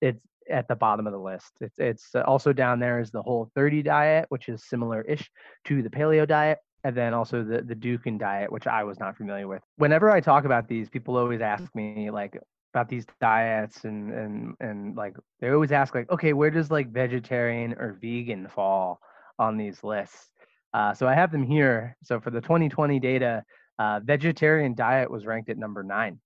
it's 0.00 0.20
at 0.50 0.68
the 0.68 0.76
bottom 0.76 1.06
of 1.06 1.12
the 1.12 1.18
list. 1.18 1.52
It's 1.60 1.78
it's 1.78 2.14
uh, 2.14 2.20
also 2.20 2.52
down 2.52 2.80
there 2.80 3.00
is 3.00 3.10
the 3.10 3.22
whole 3.22 3.50
30 3.54 3.82
diet, 3.82 4.26
which 4.28 4.48
is 4.48 4.64
similar-ish 4.64 5.30
to 5.66 5.82
the 5.82 5.90
paleo 5.90 6.26
diet. 6.26 6.58
And 6.82 6.96
then 6.96 7.12
also 7.12 7.44
the 7.44 7.62
the 7.62 7.74
Dukan 7.74 8.18
diet, 8.18 8.50
which 8.50 8.66
I 8.66 8.84
was 8.84 8.98
not 8.98 9.16
familiar 9.16 9.46
with. 9.46 9.62
Whenever 9.76 10.10
I 10.10 10.20
talk 10.20 10.44
about 10.44 10.66
these, 10.66 10.88
people 10.88 11.16
always 11.16 11.42
ask 11.42 11.74
me 11.74 12.10
like 12.10 12.38
about 12.72 12.88
these 12.88 13.06
diets 13.20 13.84
and 13.84 14.12
and 14.12 14.54
and 14.60 14.96
like 14.96 15.16
they 15.40 15.50
always 15.50 15.72
ask 15.72 15.94
like, 15.94 16.10
okay, 16.10 16.32
where 16.32 16.50
does 16.50 16.70
like 16.70 16.90
vegetarian 16.90 17.74
or 17.74 17.98
vegan 18.00 18.48
fall 18.48 19.00
on 19.38 19.56
these 19.56 19.82
lists? 19.82 20.32
Uh, 20.72 20.94
so 20.94 21.08
I 21.08 21.14
have 21.14 21.32
them 21.32 21.44
here. 21.44 21.96
So 22.04 22.20
for 22.20 22.30
the 22.30 22.40
2020 22.40 23.00
data, 23.00 23.44
uh, 23.78 24.00
vegetarian 24.04 24.74
diet 24.74 25.10
was 25.10 25.26
ranked 25.26 25.50
at 25.50 25.58
number 25.58 25.82
nine. 25.82 26.20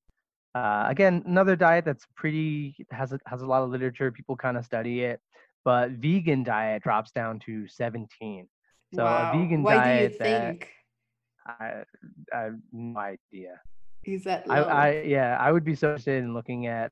Uh, 0.55 0.87
again, 0.89 1.23
another 1.27 1.57
diet 1.57 1.85
that's 1.85 2.07
pretty 2.15 2.77
has 2.91 3.13
a, 3.13 3.19
has 3.27 3.43
a 3.43 3.47
lot 3.47 3.63
of 3.63 3.71
literature. 3.71 4.13
People 4.13 4.37
kind 4.37 4.57
of 4.57 4.65
study 4.65 5.03
it, 5.03 5.21
but 5.65 5.91
vegan 5.93 6.45
diet 6.45 6.83
drops 6.83 7.11
down 7.11 7.41
to 7.41 7.67
17. 7.67 8.47
So 8.95 9.05
wow. 9.05 9.33
a 9.33 9.37
vegan 9.37 9.63
Why 9.63 9.77
diet 9.77 10.13
do 10.13 10.13
you 10.13 10.31
think? 10.31 10.69
I, 11.47 11.83
I 12.33 12.41
have 12.41 12.59
no 12.73 13.01
idea. 13.01 13.61
Is 14.07 14.25
that 14.25 14.45
I, 14.49 14.59
I 14.61 15.03
yeah, 15.03 15.37
I 15.41 15.53
would 15.53 15.65
be 15.65 15.75
so 15.75 15.89
interested 15.89 16.23
in 16.23 16.35
looking 16.35 16.67
at 16.67 16.91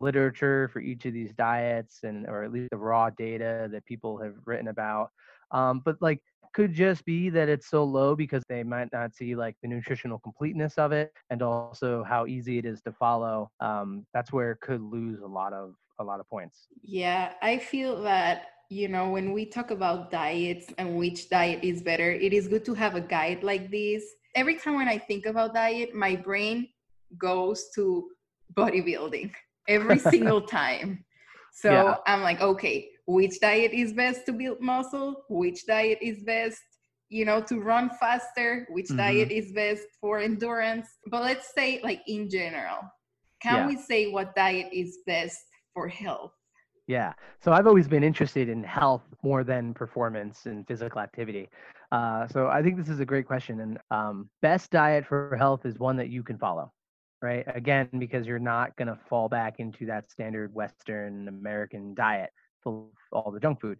literature 0.00 0.68
for 0.72 0.80
each 0.80 1.06
of 1.06 1.12
these 1.12 1.32
diets 1.32 2.00
and 2.02 2.26
or 2.26 2.42
at 2.42 2.52
least 2.52 2.70
the 2.70 2.76
raw 2.76 3.10
data 3.10 3.68
that 3.70 3.84
people 3.86 4.18
have 4.18 4.34
written 4.44 4.68
about. 4.68 5.10
Um, 5.50 5.82
but 5.84 5.96
like 6.00 6.20
could 6.54 6.72
just 6.72 7.04
be 7.04 7.28
that 7.30 7.48
it's 7.48 7.68
so 7.68 7.82
low 7.82 8.14
because 8.14 8.42
they 8.48 8.62
might 8.62 8.88
not 8.92 9.12
see 9.14 9.34
like 9.34 9.56
the 9.60 9.68
nutritional 9.68 10.20
completeness 10.20 10.78
of 10.78 10.92
it 10.92 11.12
and 11.28 11.42
also 11.42 12.04
how 12.04 12.26
easy 12.26 12.58
it 12.58 12.64
is 12.64 12.80
to 12.82 12.92
follow 12.92 13.50
um, 13.60 14.06
that's 14.14 14.32
where 14.32 14.52
it 14.52 14.60
could 14.60 14.80
lose 14.80 15.20
a 15.20 15.26
lot 15.26 15.52
of 15.52 15.74
a 15.98 16.04
lot 16.04 16.20
of 16.20 16.28
points 16.28 16.68
yeah 16.82 17.32
i 17.42 17.58
feel 17.58 18.02
that 18.02 18.46
you 18.68 18.88
know 18.88 19.10
when 19.10 19.32
we 19.32 19.44
talk 19.44 19.70
about 19.70 20.10
diets 20.10 20.72
and 20.78 20.96
which 20.96 21.28
diet 21.28 21.62
is 21.62 21.82
better 21.82 22.10
it 22.10 22.32
is 22.32 22.48
good 22.48 22.64
to 22.64 22.74
have 22.74 22.94
a 22.94 23.00
guide 23.00 23.42
like 23.42 23.70
this 23.70 24.04
every 24.34 24.56
time 24.56 24.76
when 24.76 24.88
i 24.88 24.98
think 24.98 25.26
about 25.26 25.54
diet 25.54 25.94
my 25.94 26.16
brain 26.16 26.68
goes 27.18 27.70
to 27.74 28.08
bodybuilding 28.54 29.32
every 29.68 29.98
single 30.14 30.40
time 30.40 31.04
so 31.52 31.70
yeah. 31.70 31.96
i'm 32.06 32.22
like 32.22 32.40
okay 32.40 32.88
which 33.06 33.40
diet 33.40 33.72
is 33.72 33.92
best 33.92 34.24
to 34.26 34.32
build 34.32 34.60
muscle, 34.60 35.24
which 35.28 35.66
diet 35.66 35.98
is 36.00 36.22
best, 36.24 36.60
you 37.08 37.24
know, 37.24 37.40
to 37.42 37.60
run 37.60 37.90
faster, 38.00 38.66
which 38.70 38.86
mm-hmm. 38.86 38.96
diet 38.96 39.30
is 39.30 39.52
best 39.52 39.82
for 40.00 40.18
endurance. 40.18 40.88
But 41.10 41.22
let's 41.22 41.52
say, 41.54 41.80
like 41.82 42.00
in 42.06 42.30
general, 42.30 42.78
can 43.42 43.56
yeah. 43.56 43.66
we 43.66 43.76
say 43.76 44.10
what 44.10 44.34
diet 44.34 44.68
is 44.72 44.98
best 45.06 45.38
for 45.74 45.88
health? 45.88 46.32
Yeah. 46.86 47.12
So 47.42 47.52
I've 47.52 47.66
always 47.66 47.88
been 47.88 48.04
interested 48.04 48.48
in 48.48 48.62
health 48.62 49.02
more 49.22 49.42
than 49.42 49.72
performance 49.72 50.46
and 50.46 50.66
physical 50.66 51.00
activity. 51.00 51.48
Uh, 51.94 52.26
so 52.26 52.48
I 52.48 52.60
think 52.60 52.76
this 52.76 52.88
is 52.88 52.98
a 52.98 53.04
great 53.04 53.24
question. 53.24 53.60
And 53.60 53.78
um, 53.92 54.28
best 54.42 54.72
diet 54.72 55.06
for 55.06 55.36
health 55.38 55.64
is 55.64 55.78
one 55.78 55.96
that 55.98 56.08
you 56.08 56.24
can 56.24 56.36
follow, 56.38 56.72
right? 57.22 57.44
Again, 57.54 57.88
because 57.98 58.26
you're 58.26 58.40
not 58.40 58.74
going 58.74 58.88
to 58.88 58.98
fall 59.08 59.28
back 59.28 59.60
into 59.60 59.86
that 59.86 60.10
standard 60.10 60.52
Western 60.52 61.28
American 61.28 61.94
diet 61.94 62.30
full 62.64 62.90
of 63.12 63.24
all 63.24 63.30
the 63.30 63.38
junk 63.38 63.60
food. 63.60 63.78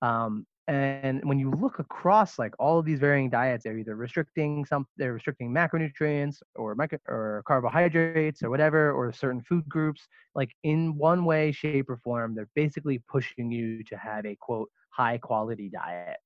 Um, 0.00 0.46
and 0.68 1.22
when 1.24 1.38
you 1.38 1.50
look 1.50 1.80
across 1.80 2.38
like 2.38 2.54
all 2.58 2.78
of 2.78 2.86
these 2.86 2.98
varying 2.98 3.28
diets, 3.28 3.64
they're 3.64 3.76
either 3.76 3.94
restricting 3.94 4.64
some, 4.64 4.86
they're 4.96 5.12
restricting 5.12 5.52
macronutrients 5.52 6.36
or 6.54 6.74
micro, 6.74 6.98
or 7.08 7.42
carbohydrates 7.46 8.42
or 8.42 8.48
whatever, 8.48 8.92
or 8.92 9.12
certain 9.12 9.42
food 9.42 9.68
groups. 9.68 10.08
Like 10.34 10.52
in 10.62 10.96
one 10.96 11.26
way, 11.26 11.52
shape, 11.52 11.90
or 11.90 11.98
form, 11.98 12.34
they're 12.34 12.48
basically 12.54 13.02
pushing 13.06 13.52
you 13.52 13.84
to 13.84 13.98
have 13.98 14.24
a 14.24 14.34
quote 14.40 14.70
high 14.88 15.18
quality 15.18 15.68
diet. 15.68 16.16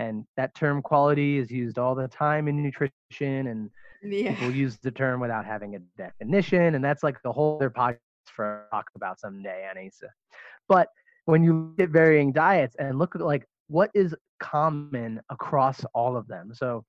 And 0.00 0.24
that 0.38 0.54
term 0.54 0.80
quality 0.80 1.36
is 1.36 1.50
used 1.50 1.78
all 1.78 1.94
the 1.94 2.08
time 2.08 2.48
in 2.48 2.62
nutrition, 2.62 3.46
and 3.48 3.70
yeah. 4.02 4.34
people 4.34 4.50
use 4.50 4.78
the 4.78 4.90
term 4.90 5.20
without 5.20 5.44
having 5.44 5.76
a 5.76 5.78
definition. 5.98 6.74
And 6.74 6.82
that's 6.82 7.02
like 7.02 7.20
the 7.22 7.30
whole 7.30 7.56
other 7.56 7.68
podcast 7.68 7.98
for 8.24 8.66
talk 8.70 8.86
about 8.96 9.20
someday, 9.20 9.68
Anaisa. 9.70 10.08
But 10.68 10.88
when 11.26 11.44
you 11.44 11.74
get 11.76 11.90
varying 11.90 12.32
diets 12.32 12.76
and 12.78 12.98
look 12.98 13.14
at 13.14 13.20
like 13.20 13.44
what 13.68 13.90
is 13.94 14.14
common 14.40 15.20
across 15.28 15.84
all 15.94 16.16
of 16.16 16.26
them. 16.28 16.52
So 16.54 16.82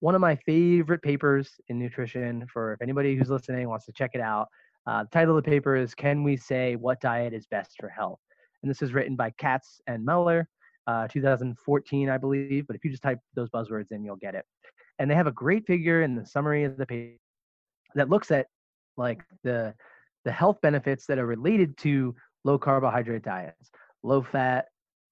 one 0.00 0.16
of 0.16 0.20
my 0.20 0.34
favorite 0.34 1.02
papers 1.02 1.48
in 1.68 1.78
nutrition 1.78 2.46
for 2.52 2.72
if 2.72 2.82
anybody 2.82 3.14
who's 3.14 3.30
listening 3.30 3.68
wants 3.68 3.86
to 3.86 3.92
check 3.92 4.10
it 4.14 4.20
out. 4.20 4.48
Uh, 4.88 5.04
the 5.04 5.08
title 5.10 5.38
of 5.38 5.44
the 5.44 5.50
paper 5.50 5.76
is 5.76 5.94
Can 5.94 6.24
We 6.24 6.36
Say 6.36 6.74
What 6.74 7.00
Diet 7.00 7.32
is 7.32 7.46
Best 7.46 7.76
for 7.78 7.88
Health? 7.88 8.20
And 8.62 8.70
this 8.70 8.82
is 8.82 8.92
written 8.92 9.14
by 9.16 9.30
Katz 9.38 9.80
and 9.86 10.04
Meller, 10.04 10.48
uh, 10.86 11.08
2014, 11.08 12.08
I 12.08 12.18
believe. 12.18 12.66
But 12.66 12.76
if 12.76 12.84
you 12.84 12.90
just 12.90 13.02
type 13.02 13.18
those 13.34 13.50
buzzwords 13.50 13.92
in, 13.92 14.04
you'll 14.04 14.16
get 14.16 14.34
it. 14.34 14.44
And 14.98 15.10
they 15.10 15.14
have 15.14 15.26
a 15.26 15.32
great 15.32 15.66
figure 15.66 16.02
in 16.02 16.14
the 16.14 16.24
summary 16.24 16.64
of 16.64 16.76
the 16.76 16.86
paper 16.86 17.18
that 17.94 18.10
looks 18.10 18.30
at 18.30 18.46
like 18.96 19.22
the 19.42 19.74
the 20.24 20.32
health 20.32 20.58
benefits 20.60 21.06
that 21.06 21.18
are 21.18 21.26
related 21.26 21.76
to 21.78 22.14
low 22.44 22.58
carbohydrate 22.58 23.22
diets, 23.22 23.70
low 24.02 24.22
fat 24.22 24.66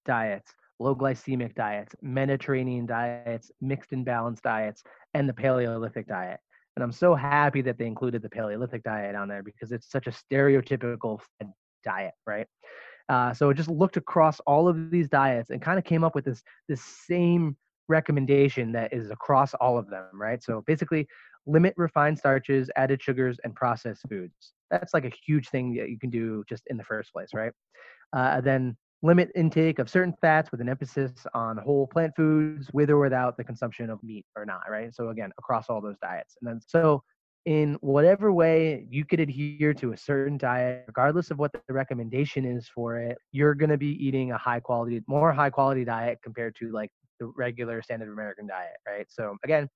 diets, 0.05 0.53
low 0.81 0.95
glycemic 0.95 1.55
diets, 1.55 1.95
Mediterranean 2.03 2.85
diets, 2.85 3.51
mixed 3.61 3.93
and 3.93 4.05
balanced 4.05 4.43
diets, 4.43 4.83
and 5.15 5.29
the 5.29 5.33
Paleolithic 5.33 6.09
diet. 6.09 6.41
And 6.77 6.83
I'm 6.83 6.93
so 6.93 7.15
happy 7.15 7.63
that 7.63 7.79
they 7.79 7.87
included 7.87 8.23
the 8.23 8.29
Paleolithic 8.29 8.83
diet 8.83 9.15
on 9.15 9.29
there 9.29 9.45
because 9.45 9.71
it's 9.71 9.89
such 9.89 10.09
a 10.09 10.11
stereotypical 10.11 11.21
diet, 11.85 12.15
right? 12.27 12.49
Uh, 13.09 13.35
so 13.35 13.51
it 13.51 13.55
just 13.55 13.69
looked 13.69 13.97
across 13.97 14.41
all 14.41 14.67
of 14.69 14.91
these 14.91 15.09
diets 15.09 15.51
and 15.51 15.61
kind 15.61 15.79
of 15.79 15.85
came 15.85 16.05
up 16.05 16.15
with 16.15 16.25
this 16.25 16.43
this 16.69 16.83
same 16.83 17.57
recommendation 17.89 18.73
that 18.73 18.93
is 18.93 19.11
across 19.11 19.53
all 19.55 19.77
of 19.77 19.91
them, 19.91 20.07
right? 20.15 20.43
So 20.43 20.63
basically, 20.67 21.07
limit 21.47 21.75
refined 21.77 22.19
starches, 22.19 22.71
added 22.77 23.03
sugars, 23.03 23.39
and 23.45 23.55
processed 23.55 24.03
foods. 24.09 24.55
That's 24.71 24.95
like 24.95 25.05
a 25.05 25.13
huge 25.27 25.49
thing 25.51 25.75
that 25.75 25.91
you 25.91 25.99
can 25.99 26.11
do 26.11 26.45
just 26.49 26.63
in 26.69 26.77
the 26.77 26.85
first 26.85 27.13
place, 27.13 27.29
right? 27.35 27.53
Uh, 28.15 28.41
then 28.41 28.77
limit 29.03 29.31
intake 29.35 29.79
of 29.79 29.91
certain 29.91 30.15
fats 30.23 30.51
with 30.51 30.63
an 30.63 30.69
emphasis 30.69 31.13
on 31.35 31.59
whole 31.59 31.87
plant 31.87 32.13
foods 32.17 32.71
with 32.73 32.89
or 32.89 32.99
without 32.99 33.37
the 33.37 33.45
consumption 33.45 33.91
of 33.91 34.03
meat 34.03 34.25
or 34.35 34.47
not, 34.47 34.63
right? 34.71 34.95
So 34.95 35.11
again, 35.11 35.31
across 35.39 35.67
all 35.69 35.83
those 35.83 35.99
diets. 36.01 36.37
And 36.41 36.49
then 36.49 36.61
so 36.67 37.03
in 37.47 37.75
whatever 37.81 38.33
way 38.33 38.87
you 38.89 39.05
could 39.05 39.21
adhere 39.21 39.75
to 39.75 39.93
a 39.93 39.97
certain 39.97 40.39
diet, 40.39 40.85
regardless 40.87 41.31
of 41.31 41.39
what 41.39 41.53
the 41.53 41.75
recommendation 41.75 42.45
is 42.45 42.69
for 42.69 42.99
it, 42.99 43.19
you're 43.33 43.55
going 43.55 43.71
to 43.71 43.77
be 43.79 43.93
eating 44.05 44.33
a 44.33 44.39
high 44.39 44.61
quality, 44.61 45.03
more 45.07 45.33
high 45.33 45.51
quality 45.51 45.85
diet 45.85 46.19
compared 46.23 46.57
to 46.57 46.73
like 46.73 46.91
the 47.21 47.27
regular 47.37 47.83
standard 47.83 48.09
American 48.09 48.47
diet, 48.47 48.77
right? 48.89 49.07
So 49.09 49.37
again, 49.45 49.69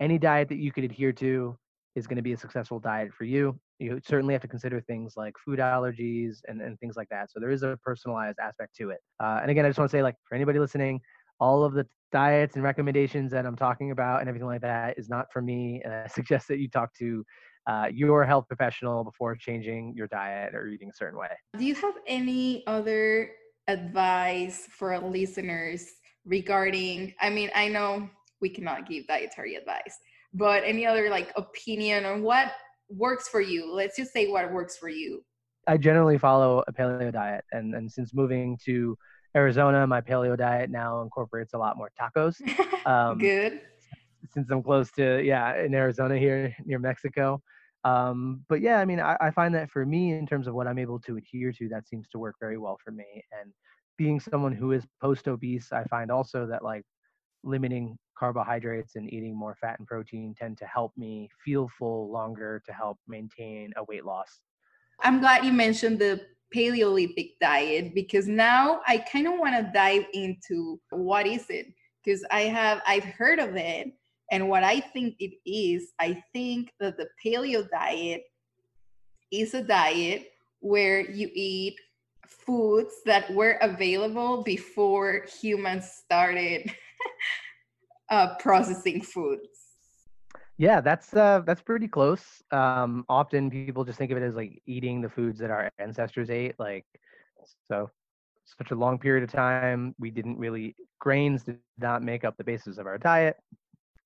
any 0.00 0.18
diet 0.18 0.48
that 0.48 0.56
you 0.56 0.72
could 0.72 0.84
adhere 0.84 1.12
to 1.14 1.56
is 1.94 2.06
going 2.06 2.16
to 2.16 2.22
be 2.22 2.32
a 2.32 2.36
successful 2.36 2.80
diet 2.80 3.12
for 3.12 3.24
you. 3.24 3.58
You 3.78 4.00
certainly 4.04 4.34
have 4.34 4.42
to 4.42 4.48
consider 4.48 4.80
things 4.80 5.14
like 5.16 5.34
food 5.44 5.58
allergies 5.58 6.38
and, 6.48 6.60
and 6.60 6.78
things 6.80 6.96
like 6.96 7.08
that. 7.10 7.30
So 7.30 7.38
there 7.38 7.50
is 7.50 7.62
a 7.62 7.78
personalized 7.84 8.38
aspect 8.40 8.74
to 8.76 8.90
it. 8.90 9.00
Uh, 9.22 9.40
and 9.42 9.50
again, 9.50 9.64
I 9.64 9.68
just 9.68 9.78
want 9.78 9.90
to 9.90 9.96
say, 9.96 10.02
like, 10.02 10.16
for 10.28 10.34
anybody 10.34 10.58
listening, 10.58 11.00
all 11.40 11.64
of 11.64 11.74
the 11.74 11.86
diets 12.12 12.54
and 12.54 12.62
recommendations 12.62 13.32
that 13.32 13.46
I'm 13.46 13.56
talking 13.56 13.90
about 13.90 14.20
and 14.20 14.28
everything 14.28 14.46
like 14.46 14.60
that 14.60 14.98
is 14.98 15.08
not 15.08 15.26
for 15.32 15.42
me. 15.42 15.80
And 15.84 15.92
I 15.92 16.06
suggest 16.08 16.48
that 16.48 16.58
you 16.58 16.68
talk 16.68 16.94
to 16.98 17.24
uh, 17.66 17.88
your 17.92 18.24
health 18.24 18.46
professional 18.48 19.04
before 19.04 19.34
changing 19.34 19.94
your 19.96 20.08
diet 20.08 20.54
or 20.54 20.66
eating 20.68 20.90
a 20.90 20.96
certain 20.96 21.18
way. 21.18 21.28
Do 21.58 21.64
you 21.64 21.74
have 21.76 21.94
any 22.06 22.64
other 22.66 23.30
advice 23.68 24.68
for 24.70 24.98
listeners 24.98 25.86
regarding? 26.24 27.14
I 27.20 27.30
mean, 27.30 27.50
I 27.54 27.68
know 27.68 28.08
we 28.40 28.50
cannot 28.50 28.88
give 28.88 29.06
dietary 29.06 29.54
advice. 29.54 29.96
But 30.34 30.64
any 30.64 30.86
other 30.86 31.08
like 31.10 31.32
opinion 31.36 32.04
on 32.04 32.22
what 32.22 32.52
works 32.88 33.28
for 33.28 33.40
you? 33.40 33.72
Let's 33.72 33.96
just 33.96 34.12
say 34.12 34.28
what 34.28 34.52
works 34.52 34.76
for 34.76 34.88
you. 34.88 35.22
I 35.66 35.76
generally 35.76 36.18
follow 36.18 36.64
a 36.66 36.72
paleo 36.72 37.12
diet, 37.12 37.44
and 37.52 37.74
and 37.74 37.90
since 37.90 38.12
moving 38.12 38.58
to 38.64 38.96
Arizona, 39.34 39.86
my 39.86 40.00
paleo 40.00 40.36
diet 40.36 40.70
now 40.70 41.02
incorporates 41.02 41.54
a 41.54 41.58
lot 41.58 41.76
more 41.76 41.90
tacos. 42.00 42.36
Um, 42.84 43.18
Good. 43.18 43.60
Since 44.34 44.50
I'm 44.50 44.60
close 44.60 44.90
to 44.92 45.22
yeah 45.22 45.62
in 45.62 45.72
Arizona 45.72 46.18
here 46.18 46.52
near 46.64 46.80
Mexico, 46.80 47.40
um, 47.84 48.44
but 48.48 48.60
yeah, 48.60 48.80
I 48.80 48.84
mean 48.84 48.98
I, 48.98 49.16
I 49.20 49.30
find 49.30 49.54
that 49.54 49.70
for 49.70 49.86
me 49.86 50.14
in 50.14 50.26
terms 50.26 50.48
of 50.48 50.54
what 50.54 50.66
I'm 50.66 50.80
able 50.80 50.98
to 51.00 51.16
adhere 51.16 51.52
to, 51.52 51.68
that 51.68 51.86
seems 51.86 52.08
to 52.08 52.18
work 52.18 52.34
very 52.40 52.58
well 52.58 52.76
for 52.84 52.90
me. 52.90 53.24
And 53.40 53.52
being 53.96 54.18
someone 54.18 54.52
who 54.52 54.72
is 54.72 54.84
post 55.00 55.28
obese, 55.28 55.70
I 55.70 55.84
find 55.84 56.10
also 56.10 56.44
that 56.46 56.64
like 56.64 56.84
limiting 57.44 57.96
carbohydrates 58.18 58.96
and 58.96 59.12
eating 59.12 59.36
more 59.36 59.56
fat 59.60 59.78
and 59.78 59.86
protein 59.86 60.34
tend 60.36 60.58
to 60.58 60.66
help 60.66 60.92
me 60.96 61.28
feel 61.44 61.68
full 61.78 62.10
longer 62.10 62.62
to 62.66 62.72
help 62.72 62.98
maintain 63.06 63.72
a 63.76 63.84
weight 63.84 64.04
loss. 64.04 64.40
I'm 65.00 65.20
glad 65.20 65.44
you 65.44 65.52
mentioned 65.52 65.98
the 65.98 66.20
Paleolithic 66.52 67.38
diet 67.40 67.94
because 67.94 68.28
now 68.28 68.80
I 68.86 68.98
kind 68.98 69.26
of 69.26 69.38
want 69.38 69.54
to 69.54 69.72
dive 69.72 70.04
into 70.12 70.80
what 70.90 71.26
is 71.26 71.46
it 71.48 71.66
because 72.04 72.24
I 72.30 72.42
have 72.42 72.82
I've 72.86 73.04
heard 73.04 73.38
of 73.38 73.56
it 73.56 73.92
and 74.30 74.48
what 74.48 74.64
I 74.64 74.80
think 74.80 75.16
it 75.18 75.34
is 75.46 75.92
I 76.00 76.22
think 76.32 76.72
that 76.80 76.96
the 76.96 77.08
paleo 77.24 77.68
diet 77.70 78.22
is 79.30 79.54
a 79.54 79.62
diet 79.62 80.32
where 80.60 81.00
you 81.00 81.30
eat 81.34 81.74
foods 82.26 82.94
that 83.04 83.32
were 83.34 83.58
available 83.62 84.42
before 84.42 85.26
humans 85.40 85.90
started 86.04 86.70
uh, 88.10 88.34
processing 88.38 89.00
foods. 89.00 89.51
Yeah, 90.62 90.80
that's 90.80 91.12
uh, 91.12 91.42
that's 91.44 91.60
pretty 91.60 91.88
close. 91.88 92.40
Um, 92.52 93.04
often 93.08 93.50
people 93.50 93.84
just 93.84 93.98
think 93.98 94.12
of 94.12 94.16
it 94.16 94.22
as 94.22 94.36
like 94.36 94.62
eating 94.64 95.00
the 95.00 95.08
foods 95.08 95.40
that 95.40 95.50
our 95.50 95.72
ancestors 95.80 96.30
ate. 96.30 96.54
Like, 96.56 96.86
so 97.68 97.90
such 98.44 98.70
a 98.70 98.76
long 98.76 98.96
period 98.96 99.24
of 99.24 99.32
time, 99.32 99.92
we 99.98 100.12
didn't 100.12 100.38
really 100.38 100.76
grains 101.00 101.42
did 101.42 101.58
not 101.78 102.04
make 102.04 102.22
up 102.22 102.36
the 102.36 102.44
basis 102.44 102.78
of 102.78 102.86
our 102.86 102.96
diet. 102.96 103.38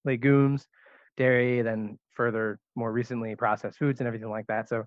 Legumes, 0.07 0.67
dairy, 1.19 1.61
then 1.61 1.99
further 2.15 2.59
more 2.75 2.91
recently 2.91 3.37
processed 3.37 3.79
foods 3.79 4.01
and 4.01 4.07
everything 4.07 4.31
like 4.31 4.47
that. 4.47 4.67
So 4.67 4.85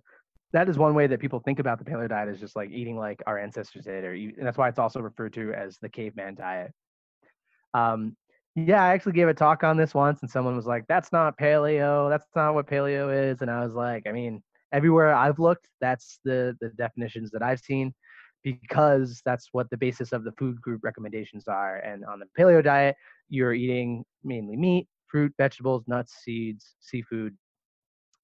that 0.53 0.69
is 0.69 0.79
one 0.79 0.95
way 0.95 1.05
that 1.05 1.19
people 1.19 1.39
think 1.39 1.59
about 1.59 1.77
the 1.77 1.85
paleo 1.85 2.09
diet 2.09 2.29
is 2.29 2.39
just 2.39 2.55
like 2.55 2.71
eating 2.71 2.97
like 2.97 3.21
our 3.27 3.37
ancestors 3.37 3.85
did, 3.85 4.03
or 4.05 4.13
and 4.13 4.33
that's 4.41 4.57
why 4.57 4.69
it's 4.69 4.79
also 4.79 5.01
referred 5.01 5.33
to 5.33 5.53
as 5.53 5.77
the 5.83 5.89
caveman 5.89 6.33
diet. 6.33 6.71
Um, 7.75 8.15
yeah, 8.67 8.83
I 8.83 8.93
actually 8.93 9.13
gave 9.13 9.27
a 9.27 9.33
talk 9.33 9.63
on 9.63 9.77
this 9.77 9.93
once, 9.93 10.21
and 10.21 10.29
someone 10.29 10.55
was 10.55 10.65
like, 10.65 10.85
"That's 10.87 11.11
not 11.11 11.37
paleo. 11.37 12.09
That's 12.09 12.27
not 12.35 12.53
what 12.53 12.67
paleo 12.67 13.31
is." 13.31 13.41
And 13.41 13.51
I 13.51 13.63
was 13.63 13.73
like, 13.73 14.07
"I 14.07 14.11
mean, 14.11 14.41
everywhere 14.71 15.13
I've 15.13 15.39
looked, 15.39 15.67
that's 15.81 16.19
the 16.23 16.55
the 16.61 16.69
definitions 16.69 17.31
that 17.31 17.41
I've 17.41 17.59
seen, 17.59 17.93
because 18.43 19.21
that's 19.25 19.49
what 19.51 19.69
the 19.69 19.77
basis 19.77 20.11
of 20.11 20.23
the 20.23 20.31
food 20.33 20.61
group 20.61 20.81
recommendations 20.83 21.47
are. 21.47 21.77
And 21.77 22.05
on 22.05 22.19
the 22.19 22.25
paleo 22.37 22.63
diet, 22.63 22.95
you're 23.29 23.53
eating 23.53 24.03
mainly 24.23 24.55
meat, 24.55 24.87
fruit, 25.07 25.33
vegetables, 25.37 25.83
nuts, 25.87 26.13
seeds, 26.23 26.75
seafood, 26.79 27.37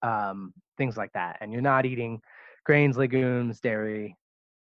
um, 0.03 0.53
things 0.77 0.97
like 0.97 1.11
that, 1.13 1.37
and 1.41 1.51
you're 1.51 1.61
not 1.61 1.85
eating 1.85 2.21
grains, 2.65 2.97
legumes, 2.97 3.59
dairy, 3.59 4.17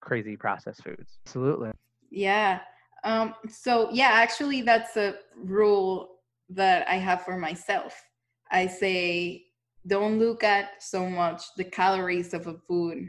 crazy 0.01 0.35
processed 0.37 0.83
foods. 0.83 1.19
Absolutely. 1.25 1.71
Yeah. 2.09 2.59
Um, 3.07 3.35
so 3.47 3.89
yeah, 3.93 4.09
actually 4.11 4.61
that's 4.63 4.97
a 4.97 5.15
rule 5.37 6.09
that 6.49 6.85
I 6.89 6.95
have 6.95 7.21
for 7.21 7.37
myself. 7.37 7.95
I 8.51 8.67
say 8.67 9.45
don't 9.87 10.19
look 10.19 10.43
at 10.43 10.83
so 10.83 11.09
much 11.09 11.41
the 11.55 11.63
calories 11.63 12.34
of 12.34 12.47
a 12.47 12.55
food. 12.67 13.08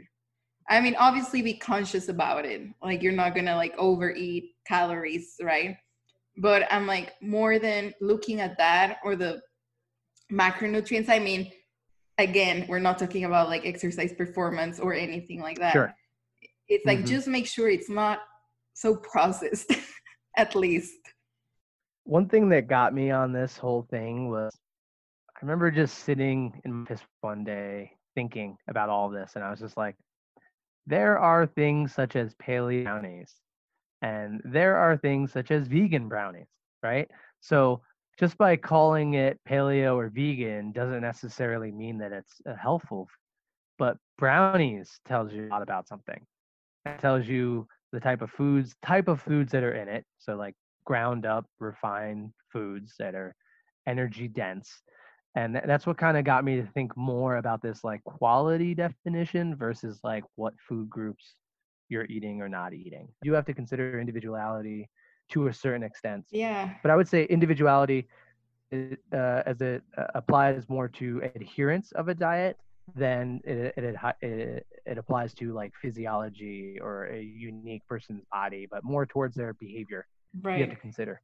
I 0.69 0.79
mean, 0.79 0.95
obviously 0.97 1.41
be 1.41 1.55
conscious 1.55 2.07
about 2.07 2.45
it. 2.45 2.61
Like 2.81 3.03
you're 3.03 3.11
not 3.11 3.35
gonna 3.35 3.57
like 3.57 3.73
overeat 3.77 4.51
calories, 4.65 5.35
right? 5.41 5.75
But 6.37 6.71
I'm 6.71 6.87
like 6.87 7.15
more 7.21 7.59
than 7.59 7.93
looking 7.99 8.39
at 8.39 8.57
that 8.57 8.99
or 9.03 9.17
the 9.17 9.41
macronutrients. 10.31 11.09
I 11.09 11.19
mean, 11.19 11.51
again, 12.17 12.65
we're 12.69 12.79
not 12.79 12.99
talking 12.99 13.25
about 13.25 13.49
like 13.49 13.65
exercise 13.65 14.13
performance 14.13 14.79
or 14.79 14.93
anything 14.93 15.41
like 15.41 15.59
that. 15.59 15.73
Sure. 15.73 15.93
It's 16.69 16.85
like 16.85 16.99
mm-hmm. 16.99 17.07
just 17.07 17.27
make 17.27 17.47
sure 17.47 17.67
it's 17.67 17.89
not 17.89 18.19
so 18.79 18.95
processed 18.95 19.71
at 20.37 20.55
least. 20.55 20.99
One 22.05 22.27
thing 22.27 22.49
that 22.49 22.67
got 22.67 22.93
me 22.93 23.11
on 23.11 23.33
this 23.33 23.57
whole 23.57 23.85
thing 23.89 24.29
was 24.29 24.51
i 25.35 25.39
remember 25.41 25.69
just 25.69 25.99
sitting 25.99 26.59
in 26.65 26.73
my 26.73 26.81
office 26.83 27.01
one 27.21 27.43
day 27.43 27.91
thinking 28.15 28.57
about 28.67 28.89
all 28.89 29.09
this 29.09 29.33
and 29.35 29.43
i 29.43 29.49
was 29.51 29.59
just 29.59 29.77
like 29.77 29.95
there 30.87 31.19
are 31.19 31.45
things 31.45 31.93
such 31.93 32.15
as 32.15 32.33
paleo 32.35 32.83
brownies 32.83 33.35
and 34.01 34.41
there 34.43 34.75
are 34.75 34.97
things 34.97 35.31
such 35.31 35.51
as 35.51 35.67
vegan 35.67 36.09
brownies 36.09 36.47
right? 36.83 37.09
So 37.41 37.81
just 38.19 38.37
by 38.37 38.55
calling 38.55 39.13
it 39.13 39.39
paleo 39.47 39.95
or 39.95 40.09
vegan 40.09 40.71
doesn't 40.71 41.01
necessarily 41.01 41.71
mean 41.71 41.97
that 41.99 42.11
it's 42.11 42.41
uh, 42.47 42.55
helpful 42.55 43.07
but 43.77 43.97
brownies 44.17 44.99
tells 45.05 45.31
you 45.31 45.47
a 45.47 45.49
lot 45.49 45.61
about 45.61 45.87
something. 45.87 46.19
It 46.85 46.99
tells 46.99 47.27
you 47.27 47.65
the 47.91 47.99
type 47.99 48.21
of 48.21 48.29
foods 48.31 48.75
type 48.83 49.07
of 49.07 49.21
foods 49.21 49.51
that 49.51 49.63
are 49.63 49.73
in 49.73 49.87
it 49.87 50.05
so 50.17 50.35
like 50.35 50.55
ground 50.85 51.25
up 51.25 51.45
refined 51.59 52.31
foods 52.51 52.93
that 52.99 53.15
are 53.15 53.35
energy 53.87 54.27
dense 54.27 54.81
and 55.35 55.61
that's 55.65 55.85
what 55.85 55.97
kind 55.97 56.17
of 56.17 56.23
got 56.23 56.43
me 56.43 56.55
to 56.55 56.65
think 56.73 56.95
more 56.97 57.37
about 57.37 57.61
this 57.61 57.83
like 57.83 58.03
quality 58.03 58.73
definition 58.73 59.55
versus 59.55 59.99
like 60.03 60.23
what 60.35 60.53
food 60.67 60.89
groups 60.89 61.35
you're 61.87 62.05
eating 62.05 62.41
or 62.41 62.49
not 62.49 62.73
eating. 62.73 63.07
You 63.23 63.33
have 63.33 63.45
to 63.45 63.53
consider 63.53 63.99
individuality 63.99 64.89
to 65.29 65.47
a 65.47 65.53
certain 65.53 65.83
extent 65.83 66.25
yeah. 66.31 66.73
but 66.81 66.91
i 66.91 66.95
would 66.95 67.07
say 67.07 67.25
individuality 67.25 68.07
uh, 68.71 69.41
as 69.45 69.61
it 69.61 69.81
uh, 69.97 70.05
applies 70.15 70.67
more 70.69 70.87
to 70.87 71.21
adherence 71.35 71.91
of 71.93 72.07
a 72.07 72.13
diet 72.13 72.57
then 72.95 73.41
it, 73.43 73.73
it, 73.77 73.95
it, 74.21 74.67
it 74.85 74.97
applies 74.97 75.33
to 75.35 75.53
like 75.53 75.73
physiology 75.81 76.77
or 76.81 77.05
a 77.05 77.21
unique 77.21 77.85
person's 77.87 78.23
body, 78.31 78.67
but 78.69 78.83
more 78.83 79.05
towards 79.05 79.35
their 79.35 79.53
behavior. 79.53 80.07
Right. 80.41 80.59
You 80.59 80.65
have 80.65 80.75
to 80.75 80.79
consider. 80.79 81.21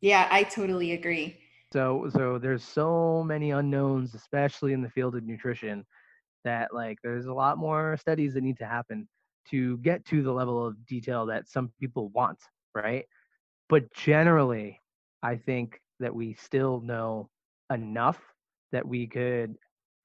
Yeah, 0.00 0.28
I 0.30 0.42
totally 0.42 0.92
agree. 0.92 1.38
So, 1.72 2.08
so 2.12 2.38
there's 2.38 2.62
so 2.62 3.24
many 3.24 3.50
unknowns, 3.50 4.14
especially 4.14 4.72
in 4.72 4.82
the 4.82 4.90
field 4.90 5.16
of 5.16 5.24
nutrition, 5.24 5.84
that 6.44 6.74
like 6.74 6.98
there's 7.02 7.26
a 7.26 7.32
lot 7.32 7.58
more 7.58 7.96
studies 7.98 8.34
that 8.34 8.42
need 8.42 8.58
to 8.58 8.66
happen 8.66 9.08
to 9.50 9.78
get 9.78 10.04
to 10.06 10.22
the 10.22 10.32
level 10.32 10.64
of 10.64 10.86
detail 10.86 11.26
that 11.26 11.48
some 11.48 11.72
people 11.80 12.08
want, 12.10 12.38
right? 12.74 13.06
But 13.68 13.92
generally, 13.94 14.80
I 15.22 15.36
think 15.36 15.80
that 16.00 16.14
we 16.14 16.34
still 16.34 16.80
know 16.80 17.30
enough 17.72 18.20
that 18.72 18.86
we 18.86 19.06
could 19.06 19.56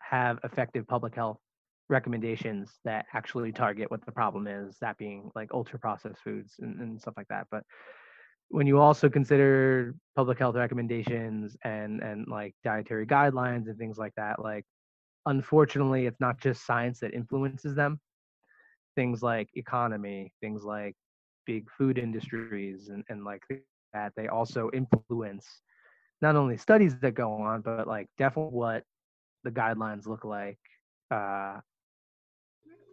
have 0.10 0.40
effective 0.44 0.88
public 0.88 1.16
health 1.16 1.38
recommendations 1.90 2.80
that 2.86 3.06
actually 3.14 3.52
target 3.52 3.90
what 3.92 4.06
the 4.06 4.12
problem 4.12 4.48
is, 4.48 4.78
that 4.82 4.98
being 4.98 5.32
like 5.36 5.50
ultra 5.54 5.78
processed 5.80 6.22
foods 6.24 6.56
and, 6.60 6.80
and 6.80 7.02
stuff 7.02 7.16
like 7.18 7.28
that. 7.30 7.48
But 7.52 7.64
when 8.50 8.66
you 8.66 8.80
also 8.80 9.10
consider 9.10 9.96
public 10.16 10.40
health 10.40 10.56
recommendations 10.56 11.56
and 11.64 12.02
and 12.02 12.28
like 12.28 12.56
dietary 12.64 13.06
guidelines 13.06 13.68
and 13.68 13.78
things 13.78 13.98
like 13.98 14.14
that, 14.18 14.42
like 14.42 14.66
unfortunately 15.26 16.08
it's 16.08 16.20
not 16.20 16.40
just 16.40 16.66
science 16.66 17.00
that 17.00 17.14
influences 17.14 17.76
them. 17.76 18.00
Things 18.96 19.22
like 19.22 19.50
economy, 19.54 20.34
things 20.42 20.64
like 20.64 20.96
big 21.46 21.70
food 21.78 21.98
industries 21.98 22.90
and, 22.90 23.04
and 23.10 23.24
like 23.24 23.44
that, 23.94 24.14
they 24.16 24.28
also 24.28 24.70
influence 24.74 25.46
not 26.22 26.36
only 26.36 26.58
studies 26.58 27.00
that 27.00 27.14
go 27.14 27.34
on, 27.34 27.62
but 27.62 27.88
like 27.88 28.08
definitely 28.18 28.52
what 28.52 28.84
the 29.44 29.52
guidelines 29.52 30.08
look 30.08 30.26
like 30.26 30.60
uh 31.12 31.58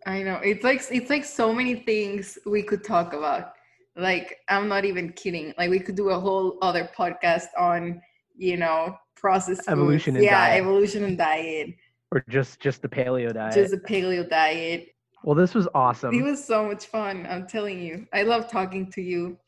i 0.06 0.22
know 0.22 0.40
it's 0.42 0.64
like 0.64 0.82
it's 0.90 1.11
like 1.11 1.24
so 1.24 1.52
many 1.52 1.74
things 1.74 2.38
we 2.46 2.62
could 2.62 2.85
talk 2.85 3.12
about. 3.12 3.52
Like 3.98 4.37
i'm 4.48 4.68
not 4.68 4.85
even 4.85 5.12
kidding 5.14 5.54
like 5.56 5.70
we 5.70 5.80
could 5.80 5.96
do 5.96 6.11
a 6.11 6.20
whole 6.20 6.59
other 6.61 6.88
podcast 6.96 7.46
on 7.59 8.00
you 8.37 8.59
know 8.59 8.94
processed 9.14 9.62
evolution 9.68 10.14
foods. 10.14 10.24
yeah 10.24 10.48
diet. 10.48 10.61
evolution 10.61 11.04
and 11.04 11.16
diet. 11.16 11.70
Or 12.12 12.22
just 12.28 12.61
just 12.61 12.82
the 12.82 12.88
paleo 12.88 13.32
diet 13.32 13.54
just 13.54 13.70
the 13.70 13.78
paleo 13.78 14.28
diet. 14.28 14.88
Well 15.24 15.35
this 15.35 15.54
was 15.54 15.66
awesome. 15.74 16.14
it 16.14 16.22
was 16.22 16.44
so 16.44 16.66
much 16.66 16.87
fun 16.87 17.26
i'm 17.28 17.46
telling 17.46 17.80
you. 17.80 18.06
I 18.12 18.22
love 18.22 18.50
talking 18.50 18.90
to 18.92 19.02
you. 19.02 19.38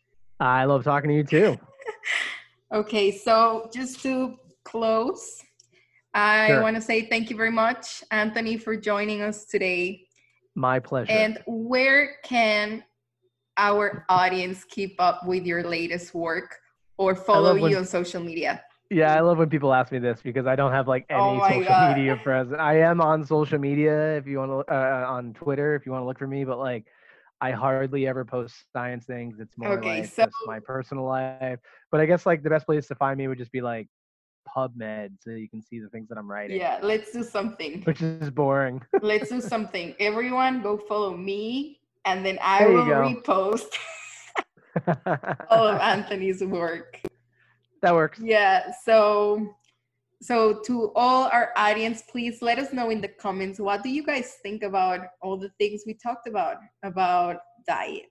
I 0.41 0.65
love 0.65 0.83
talking 0.83 1.11
to 1.11 1.17
you 1.17 1.25
too. 1.25 1.59
Okay 2.71 3.11
so 3.11 3.71
just 3.73 4.03
to 4.03 4.37
close 4.65 5.43
I 6.15 6.49
sure. 6.49 6.63
want 6.63 6.77
to 6.77 6.83
say 6.83 7.03
thank 7.09 7.31
you 7.31 7.37
very 7.37 7.51
much, 7.51 8.03
Anthony, 8.11 8.57
for 8.57 8.77
joining 8.77 9.23
us 9.23 9.45
today. 9.45 10.07
My 10.55 10.79
pleasure. 10.81 11.13
And 11.13 11.39
where 11.47 12.17
can 12.25 12.83
our 13.57 14.05
audience 14.09 14.65
keep 14.65 14.97
up 15.01 15.27
with 15.27 15.45
your 15.45 15.63
latest 15.63 16.15
work 16.15 16.57
or 16.97 17.15
follow 17.15 17.55
you 17.55 17.63
when, 17.63 17.77
on 17.77 17.85
social 17.85 18.23
media? 18.23 18.63
Yeah, 18.91 19.15
I 19.15 19.21
love 19.21 19.39
when 19.39 19.51
people 19.51 19.75
ask 19.75 19.93
me 19.93 19.99
this 19.99 20.23
because 20.23 20.47
I 20.47 20.57
don't 20.57 20.73
have 20.73 20.89
like 20.89 21.05
any 21.11 21.39
Oh 21.39 21.49
social 21.49 21.75
God. 21.75 21.97
media 21.97 22.17
presence. 22.17 22.57
I 22.59 22.77
am 22.79 23.01
on 23.01 23.25
social 23.25 23.59
media 23.59 24.17
if 24.17 24.27
you 24.27 24.39
want 24.39 24.67
to, 24.67 24.75
uh, 24.75 25.07
on 25.09 25.35
Twitter 25.35 25.75
if 25.75 25.85
you 25.85 25.93
want 25.93 26.03
to 26.03 26.07
look 26.07 26.19
for 26.19 26.27
me, 26.27 26.45
but 26.45 26.59
like 26.59 26.87
I 27.41 27.53
hardly 27.53 28.07
ever 28.07 28.25
post 28.25 28.55
science 28.73 29.05
things. 29.05 29.39
It's 29.41 29.57
more 29.59 29.77
Okay, 29.79 30.01
like 30.01 30.11
so- 30.11 30.27
my 30.47 30.59
personal 30.61 31.05
life. 31.05 31.59
But 31.93 32.01
I 32.01 32.07
guess 32.07 32.27
like 32.27 32.43
the 32.43 32.51
best 32.51 32.67
place 32.67 32.87
to 32.89 32.95
find 32.95 33.19
me 33.19 33.29
would 33.29 33.39
just 33.39 33.53
be 33.53 33.61
like 33.61 33.89
PubMed, 34.57 35.11
so 35.21 35.31
you 35.31 35.49
can 35.49 35.63
see 35.63 35.79
the 35.79 35.89
things 35.89 36.09
that 36.09 36.19
I'm 36.19 36.31
writing, 36.31 36.59
Yeah, 36.59 36.79
let's 36.83 37.13
do 37.13 37.23
something. 37.23 37.83
which 37.83 38.03
is 38.03 38.31
boring. 38.31 38.81
Let's 39.03 39.29
do 39.31 39.41
something. 39.41 39.95
Everyone 40.01 40.63
go 40.63 40.77
follow 40.77 41.17
me 41.17 41.81
and 42.05 42.25
then 42.25 42.39
I 42.43 42.61
There 42.65 42.73
will 42.73 42.85
repost 42.85 43.69
all 45.51 45.67
of 45.69 45.81
Anthony's 45.81 46.43
work. 46.43 47.01
that 47.83 47.95
works. 47.95 48.19
Yeah, 48.23 48.73
so 48.85 49.49
so 50.21 50.61
to 50.67 50.91
all 50.97 51.29
our 51.33 51.53
audience, 51.57 52.03
please 52.11 52.43
let 52.43 52.59
us 52.59 52.73
know 52.73 52.91
in 52.91 53.01
the 53.01 53.09
comments 53.09 53.61
what 53.61 53.83
do 53.85 53.89
you 53.89 54.03
guys 54.05 54.35
think 54.43 54.63
about 54.65 55.01
all 55.23 55.37
the 55.37 55.51
things 55.59 55.83
we 55.87 55.95
talked 55.95 56.27
about 56.29 56.57
about 56.83 57.37
diets? 57.69 58.09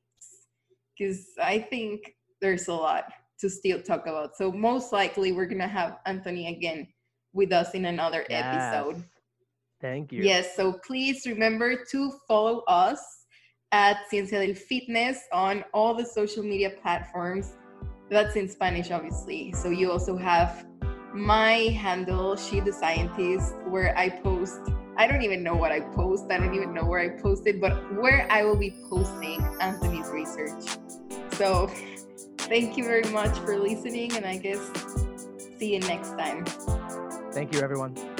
Because 0.97 1.27
I 1.41 1.59
think 1.59 2.15
there's 2.41 2.67
a 2.69 2.73
lot 2.73 3.05
to 3.39 3.49
still 3.49 3.81
talk 3.81 4.07
about. 4.07 4.35
So 4.35 4.51
most 4.51 4.91
likely 4.91 5.31
we're 5.31 5.45
gonna 5.45 5.67
have 5.67 5.99
Anthony 6.05 6.47
again 6.47 6.87
with 7.33 7.51
us 7.51 7.73
in 7.73 7.85
another 7.85 8.25
episode. 8.29 9.03
Thank 9.79 10.11
you. 10.11 10.23
Yes, 10.23 10.55
so 10.55 10.73
please 10.85 11.25
remember 11.25 11.83
to 11.91 12.11
follow 12.27 12.63
us 12.67 12.99
at 13.71 13.97
Ciencia 14.11 14.45
del 14.45 14.55
Fitness 14.55 15.19
on 15.31 15.63
all 15.73 15.93
the 15.93 16.05
social 16.05 16.43
media 16.43 16.71
platforms. 16.81 17.53
That's 18.09 18.35
in 18.35 18.47
Spanish, 18.47 18.89
obviously. 18.91 19.53
So 19.53 19.69
you 19.69 19.91
also 19.91 20.17
have 20.17 20.65
my 21.13 21.75
handle, 21.77 22.35
She 22.35 22.59
the 22.59 22.71
Scientist, 22.71 23.53
where 23.67 23.97
I 23.97 24.09
post. 24.09 24.59
I 24.97 25.05
don't 25.05 25.21
even 25.21 25.43
know 25.43 25.55
what 25.55 25.71
I 25.71 25.81
post. 25.81 26.25
I 26.31 26.37
don't 26.37 26.55
even 26.55 26.73
know 26.73 26.85
where 26.85 26.99
I 26.99 27.09
posted, 27.21 27.61
but 27.61 27.73
where 28.01 28.27
I 28.31 28.43
will 28.43 28.57
be 28.57 28.75
posting 28.89 29.41
Anthony's 29.59 30.09
research. 30.09 30.63
So 31.33 31.69
thank 32.47 32.77
you 32.77 32.83
very 32.83 33.09
much 33.11 33.37
for 33.39 33.57
listening, 33.57 34.15
and 34.15 34.25
I 34.25 34.37
guess 34.37 34.59
see 35.57 35.73
you 35.73 35.79
next 35.81 36.09
time. 36.09 36.45
Thank 37.31 37.53
you, 37.53 37.61
everyone. 37.61 38.16